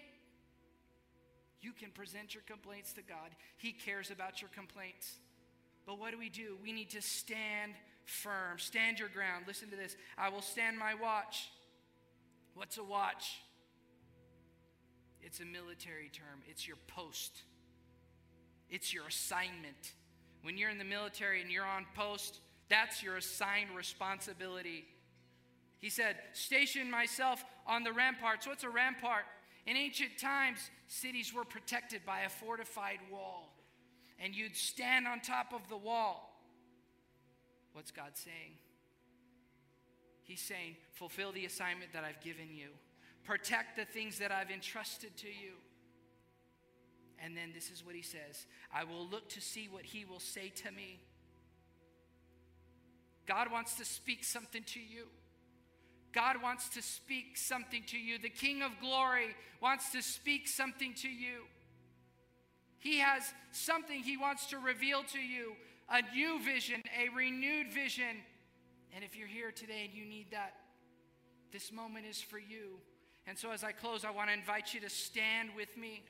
You 1.63 1.73
can 1.73 1.91
present 1.91 2.35
your 2.35 2.43
complaints 2.43 2.93
to 2.95 3.03
God, 3.03 3.31
He 3.57 3.73
cares 3.73 4.11
about 4.11 4.43
your 4.43 4.51
complaints. 4.53 5.19
But 5.87 5.99
what 5.99 6.11
do 6.11 6.19
we 6.19 6.29
do? 6.29 6.57
We 6.63 6.73
need 6.73 6.91
to 6.91 7.01
stand 7.01 7.73
firm. 8.05 8.59
Stand 8.59 8.99
your 8.99 9.09
ground. 9.09 9.45
Listen 9.47 9.71
to 9.71 9.77
this. 9.77 9.97
I 10.19 10.29
will 10.29 10.43
stand 10.43 10.79
my 10.79 10.95
watch. 10.95 11.51
What's 12.55 12.79
a 12.79 12.85
watch? 12.85 13.41
It's 15.23 15.41
a 15.41 15.45
military 15.45 16.11
term, 16.13 16.43
it's 16.49 16.67
your 16.67 16.79
post, 16.89 17.43
it's 18.71 18.93
your 18.93 19.07
assignment. 19.07 19.93
When 20.43 20.59
you're 20.59 20.71
in 20.71 20.79
the 20.79 20.85
military 20.85 21.41
and 21.41 21.51
you're 21.51 21.65
on 21.65 21.87
post, 21.95 22.41
that's 22.69 23.03
your 23.03 23.17
assigned 23.17 23.71
responsibility. 23.77 24.85
He 25.79 25.89
said, 25.89 26.17
Station 26.33 26.91
myself 26.91 27.45
on 27.67 27.85
the 27.85 27.93
ramparts. 27.93 28.47
What's 28.47 28.65
a 28.65 28.71
rampart? 28.71 29.25
In 29.67 29.77
ancient 29.77 30.19
times, 30.19 30.59
cities 30.89 31.33
were 31.33 31.45
protected 31.45 32.05
by 32.05 32.21
a 32.21 32.29
fortified 32.29 32.99
wall, 33.11 33.55
and 34.19 34.35
you'd 34.35 34.57
stand 34.57 35.07
on 35.07 35.21
top 35.21 35.53
of 35.53 35.69
the 35.69 35.77
wall. 35.77 36.33
What's 37.73 37.91
God 37.91 38.13
saying? 38.15 38.57
He's 40.23 40.41
saying, 40.41 40.77
Fulfill 40.93 41.33
the 41.33 41.45
assignment 41.45 41.93
that 41.93 42.05
I've 42.05 42.21
given 42.21 42.49
you. 42.53 42.69
Protect 43.25 43.77
the 43.77 43.85
things 43.85 44.19
that 44.19 44.33
I've 44.33 44.51
entrusted 44.51 45.17
to 45.19 45.29
you. 45.29 45.53
And 47.23 47.37
then 47.37 47.51
this 47.55 47.71
is 47.71 47.87
what 47.87 47.95
he 47.95 48.03
says 48.03 48.47
I 48.75 48.85
will 48.85 49.07
look 49.07 49.29
to 49.31 49.41
see 49.41 49.69
what 49.71 49.85
he 49.85 50.05
will 50.05 50.21
say 50.21 50.49
to 50.65 50.71
me. 50.73 51.01
God 53.27 53.53
wants 53.53 53.75
to 53.75 53.85
speak 53.85 54.25
something 54.25 54.65
to 54.65 54.81
you. 54.81 55.07
God 56.13 56.43
wants 56.43 56.69
to 56.71 56.83
speak 56.83 57.37
something 57.37 57.83
to 57.87 57.99
you. 57.99 58.19
The 58.19 58.29
King 58.29 58.63
of 58.63 58.73
glory 58.81 59.35
wants 59.63 59.93
to 59.93 60.03
speak 60.03 60.49
something 60.49 60.93
to 60.95 61.09
you. 61.09 61.45
He 62.79 62.99
has 62.99 63.33
something 63.53 64.03
he 64.03 64.17
wants 64.17 64.47
to 64.47 64.59
reveal 64.59 65.05
to 65.05 65.21
you 65.21 65.53
a 65.89 66.03
new 66.15 66.43
vision, 66.43 66.83
a 66.99 67.15
renewed 67.15 67.73
vision. 67.73 68.17
And 68.95 69.05
if 69.05 69.17
you're 69.17 69.29
here 69.29 69.53
today 69.53 69.85
and 69.85 69.95
you 69.95 70.05
need 70.05 70.33
that, 70.33 70.55
this 71.53 71.71
moment 71.71 72.07
is 72.07 72.21
for 72.21 72.39
you. 72.39 72.79
And 73.27 73.39
so, 73.39 73.53
as 73.53 73.63
I 73.63 73.73
close, 73.73 74.05
I 74.05 74.11
want 74.11 74.31
to 74.31 74.35
invite 74.35 74.75
you 74.75 74.81
to 74.81 74.91
stand 74.91 75.51
with 75.57 75.77
me. 75.77 76.03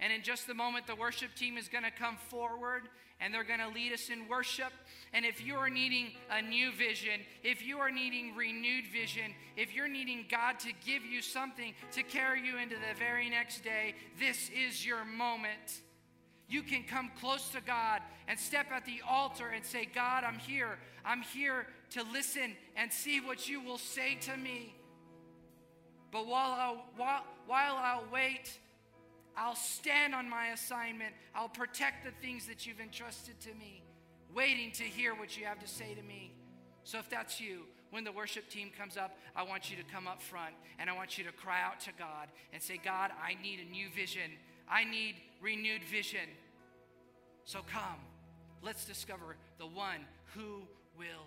And 0.00 0.12
in 0.12 0.22
just 0.22 0.48
a 0.48 0.54
moment, 0.54 0.86
the 0.86 0.96
worship 0.96 1.34
team 1.34 1.56
is 1.56 1.68
going 1.68 1.84
to 1.84 1.90
come 1.90 2.16
forward 2.16 2.88
and 3.18 3.32
they're 3.32 3.44
going 3.44 3.60
to 3.60 3.68
lead 3.68 3.92
us 3.92 4.10
in 4.10 4.28
worship. 4.28 4.72
And 5.14 5.24
if 5.24 5.44
you 5.44 5.54
are 5.54 5.70
needing 5.70 6.08
a 6.30 6.42
new 6.42 6.70
vision, 6.72 7.20
if 7.42 7.64
you 7.64 7.78
are 7.78 7.90
needing 7.90 8.34
renewed 8.36 8.86
vision, 8.92 9.32
if 9.56 9.74
you're 9.74 9.88
needing 9.88 10.26
God 10.30 10.58
to 10.60 10.72
give 10.84 11.04
you 11.04 11.22
something 11.22 11.72
to 11.92 12.02
carry 12.02 12.46
you 12.46 12.58
into 12.58 12.74
the 12.74 12.98
very 12.98 13.30
next 13.30 13.64
day, 13.64 13.94
this 14.20 14.50
is 14.50 14.84
your 14.84 15.04
moment. 15.04 15.80
You 16.48 16.62
can 16.62 16.84
come 16.84 17.10
close 17.18 17.48
to 17.50 17.60
God 17.60 18.02
and 18.28 18.38
step 18.38 18.66
at 18.70 18.84
the 18.84 19.00
altar 19.08 19.48
and 19.48 19.64
say, 19.64 19.86
God, 19.86 20.22
I'm 20.22 20.38
here. 20.38 20.78
I'm 21.04 21.22
here 21.22 21.66
to 21.90 22.04
listen 22.12 22.54
and 22.76 22.92
see 22.92 23.20
what 23.20 23.48
you 23.48 23.62
will 23.62 23.78
say 23.78 24.16
to 24.22 24.36
me. 24.36 24.75
But 26.12 26.26
while 26.26 26.52
I'll, 26.52 26.84
while, 26.96 27.24
while 27.46 27.76
I'll 27.76 28.04
wait, 28.12 28.58
I'll 29.36 29.54
stand 29.54 30.14
on 30.14 30.28
my 30.28 30.48
assignment. 30.48 31.14
I'll 31.34 31.48
protect 31.48 32.04
the 32.04 32.12
things 32.26 32.46
that 32.46 32.66
you've 32.66 32.80
entrusted 32.80 33.38
to 33.40 33.54
me, 33.54 33.82
waiting 34.34 34.72
to 34.72 34.82
hear 34.82 35.14
what 35.14 35.36
you 35.36 35.44
have 35.44 35.58
to 35.60 35.68
say 35.68 35.94
to 35.94 36.02
me. 36.02 36.32
So 36.84 36.98
if 36.98 37.10
that's 37.10 37.40
you, 37.40 37.62
when 37.90 38.04
the 38.04 38.12
worship 38.12 38.48
team 38.48 38.70
comes 38.76 38.96
up, 38.96 39.16
I 39.34 39.42
want 39.42 39.70
you 39.70 39.76
to 39.76 39.82
come 39.84 40.06
up 40.06 40.22
front 40.22 40.54
and 40.78 40.88
I 40.88 40.94
want 40.94 41.18
you 41.18 41.24
to 41.24 41.32
cry 41.32 41.62
out 41.62 41.80
to 41.80 41.90
God 41.98 42.28
and 42.52 42.62
say, 42.62 42.80
God, 42.82 43.10
I 43.22 43.40
need 43.42 43.60
a 43.60 43.70
new 43.70 43.88
vision. 43.90 44.32
I 44.68 44.84
need 44.84 45.16
renewed 45.40 45.84
vision. 45.84 46.28
So 47.44 47.60
come, 47.70 48.00
let's 48.62 48.84
discover 48.84 49.36
the 49.58 49.66
one 49.66 50.00
who 50.34 50.62
will 50.98 51.26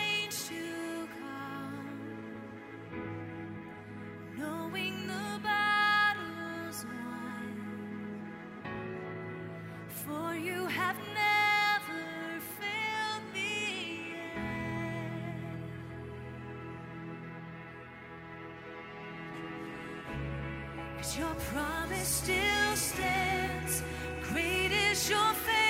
your 21.17 21.35
promise 21.53 22.07
still 22.07 22.75
stands. 22.75 23.83
Great 24.29 24.71
is 24.71 25.09
your 25.09 25.33
faith. 25.33 25.60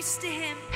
Voice 0.00 0.16
to 0.16 0.26
Him. 0.28 0.69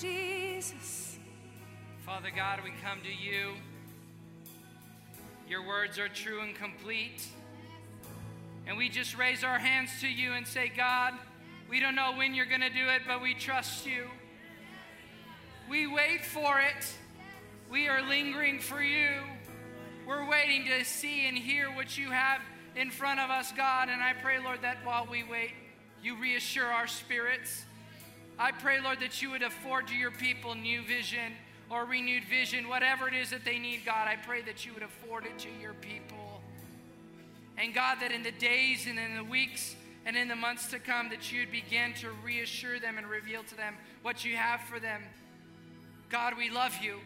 Jesus. 0.00 1.18
Father 2.04 2.30
God, 2.34 2.60
we 2.64 2.70
come 2.82 3.00
to 3.02 3.08
you. 3.08 3.54
Your 5.48 5.66
words 5.66 5.98
are 5.98 6.08
true 6.08 6.40
and 6.40 6.54
complete. 6.54 7.26
And 8.66 8.76
we 8.76 8.88
just 8.88 9.16
raise 9.16 9.44
our 9.44 9.58
hands 9.58 9.90
to 10.00 10.08
you 10.08 10.32
and 10.32 10.46
say, 10.46 10.72
God, 10.74 11.14
we 11.68 11.80
don't 11.80 11.94
know 11.94 12.14
when 12.16 12.34
you're 12.34 12.46
going 12.46 12.60
to 12.60 12.70
do 12.70 12.88
it, 12.88 13.02
but 13.06 13.22
we 13.22 13.34
trust 13.34 13.86
you. 13.86 14.08
We 15.68 15.86
wait 15.86 16.24
for 16.24 16.60
it. 16.60 16.86
We 17.70 17.88
are 17.88 18.02
lingering 18.06 18.60
for 18.60 18.82
you. 18.82 19.22
We're 20.06 20.28
waiting 20.28 20.66
to 20.66 20.84
see 20.84 21.26
and 21.26 21.36
hear 21.36 21.68
what 21.74 21.96
you 21.96 22.10
have 22.10 22.40
in 22.76 22.90
front 22.90 23.20
of 23.20 23.30
us, 23.30 23.52
God. 23.52 23.88
And 23.88 24.02
I 24.02 24.12
pray, 24.12 24.38
Lord, 24.38 24.62
that 24.62 24.78
while 24.84 25.06
we 25.10 25.24
wait, 25.24 25.52
you 26.02 26.20
reassure 26.20 26.66
our 26.66 26.86
spirits. 26.86 27.64
I 28.38 28.50
pray, 28.52 28.80
Lord, 28.80 29.00
that 29.00 29.22
you 29.22 29.30
would 29.30 29.42
afford 29.42 29.86
to 29.88 29.94
your 29.94 30.10
people 30.10 30.54
new 30.54 30.82
vision 30.82 31.32
or 31.70 31.84
renewed 31.84 32.24
vision, 32.24 32.68
whatever 32.68 33.08
it 33.08 33.14
is 33.14 33.30
that 33.30 33.44
they 33.44 33.58
need, 33.58 33.82
God. 33.86 34.08
I 34.08 34.16
pray 34.16 34.42
that 34.42 34.66
you 34.66 34.74
would 34.74 34.82
afford 34.82 35.24
it 35.24 35.38
to 35.40 35.48
your 35.60 35.74
people. 35.74 36.42
And 37.56 37.72
God, 37.72 37.98
that 38.00 38.10
in 38.10 38.22
the 38.22 38.32
days 38.32 38.86
and 38.86 38.98
in 38.98 39.16
the 39.16 39.24
weeks 39.24 39.76
and 40.04 40.16
in 40.16 40.28
the 40.28 40.36
months 40.36 40.68
to 40.70 40.78
come, 40.78 41.08
that 41.10 41.32
you'd 41.32 41.52
begin 41.52 41.94
to 41.94 42.10
reassure 42.24 42.80
them 42.80 42.98
and 42.98 43.06
reveal 43.06 43.44
to 43.44 43.56
them 43.56 43.74
what 44.02 44.24
you 44.24 44.36
have 44.36 44.60
for 44.62 44.80
them. 44.80 45.02
God, 46.10 46.36
we 46.36 46.50
love 46.50 46.76
you. 46.82 46.98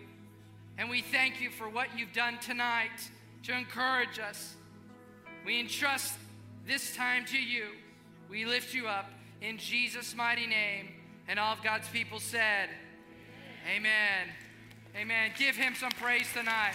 And 0.78 0.88
we 0.88 1.02
thank 1.02 1.40
you 1.40 1.50
for 1.50 1.68
what 1.68 1.88
you've 1.96 2.12
done 2.12 2.38
tonight 2.38 3.10
to 3.44 3.56
encourage 3.56 4.18
us. 4.18 4.54
We 5.44 5.60
entrust 5.60 6.14
this 6.66 6.94
time 6.96 7.24
to 7.26 7.38
you. 7.38 7.66
We 8.30 8.44
lift 8.44 8.74
you 8.74 8.86
up 8.86 9.10
in 9.40 9.58
Jesus' 9.58 10.14
mighty 10.14 10.46
name. 10.46 10.88
And 11.28 11.38
all 11.38 11.52
of 11.52 11.62
God's 11.62 11.86
people 11.88 12.20
said, 12.20 12.70
Amen. 13.68 14.28
Amen. 14.96 15.30
Give 15.38 15.54
him 15.54 15.74
some 15.74 15.90
praise 15.90 16.26
tonight. 16.32 16.72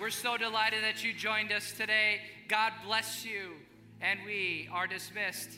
We're 0.00 0.08
so 0.08 0.38
delighted 0.38 0.82
that 0.82 1.04
you 1.04 1.12
joined 1.12 1.52
us 1.52 1.72
today. 1.72 2.20
God 2.48 2.72
bless 2.84 3.24
you. 3.24 3.52
And 4.00 4.20
we 4.24 4.68
are 4.72 4.86
dismissed. 4.86 5.50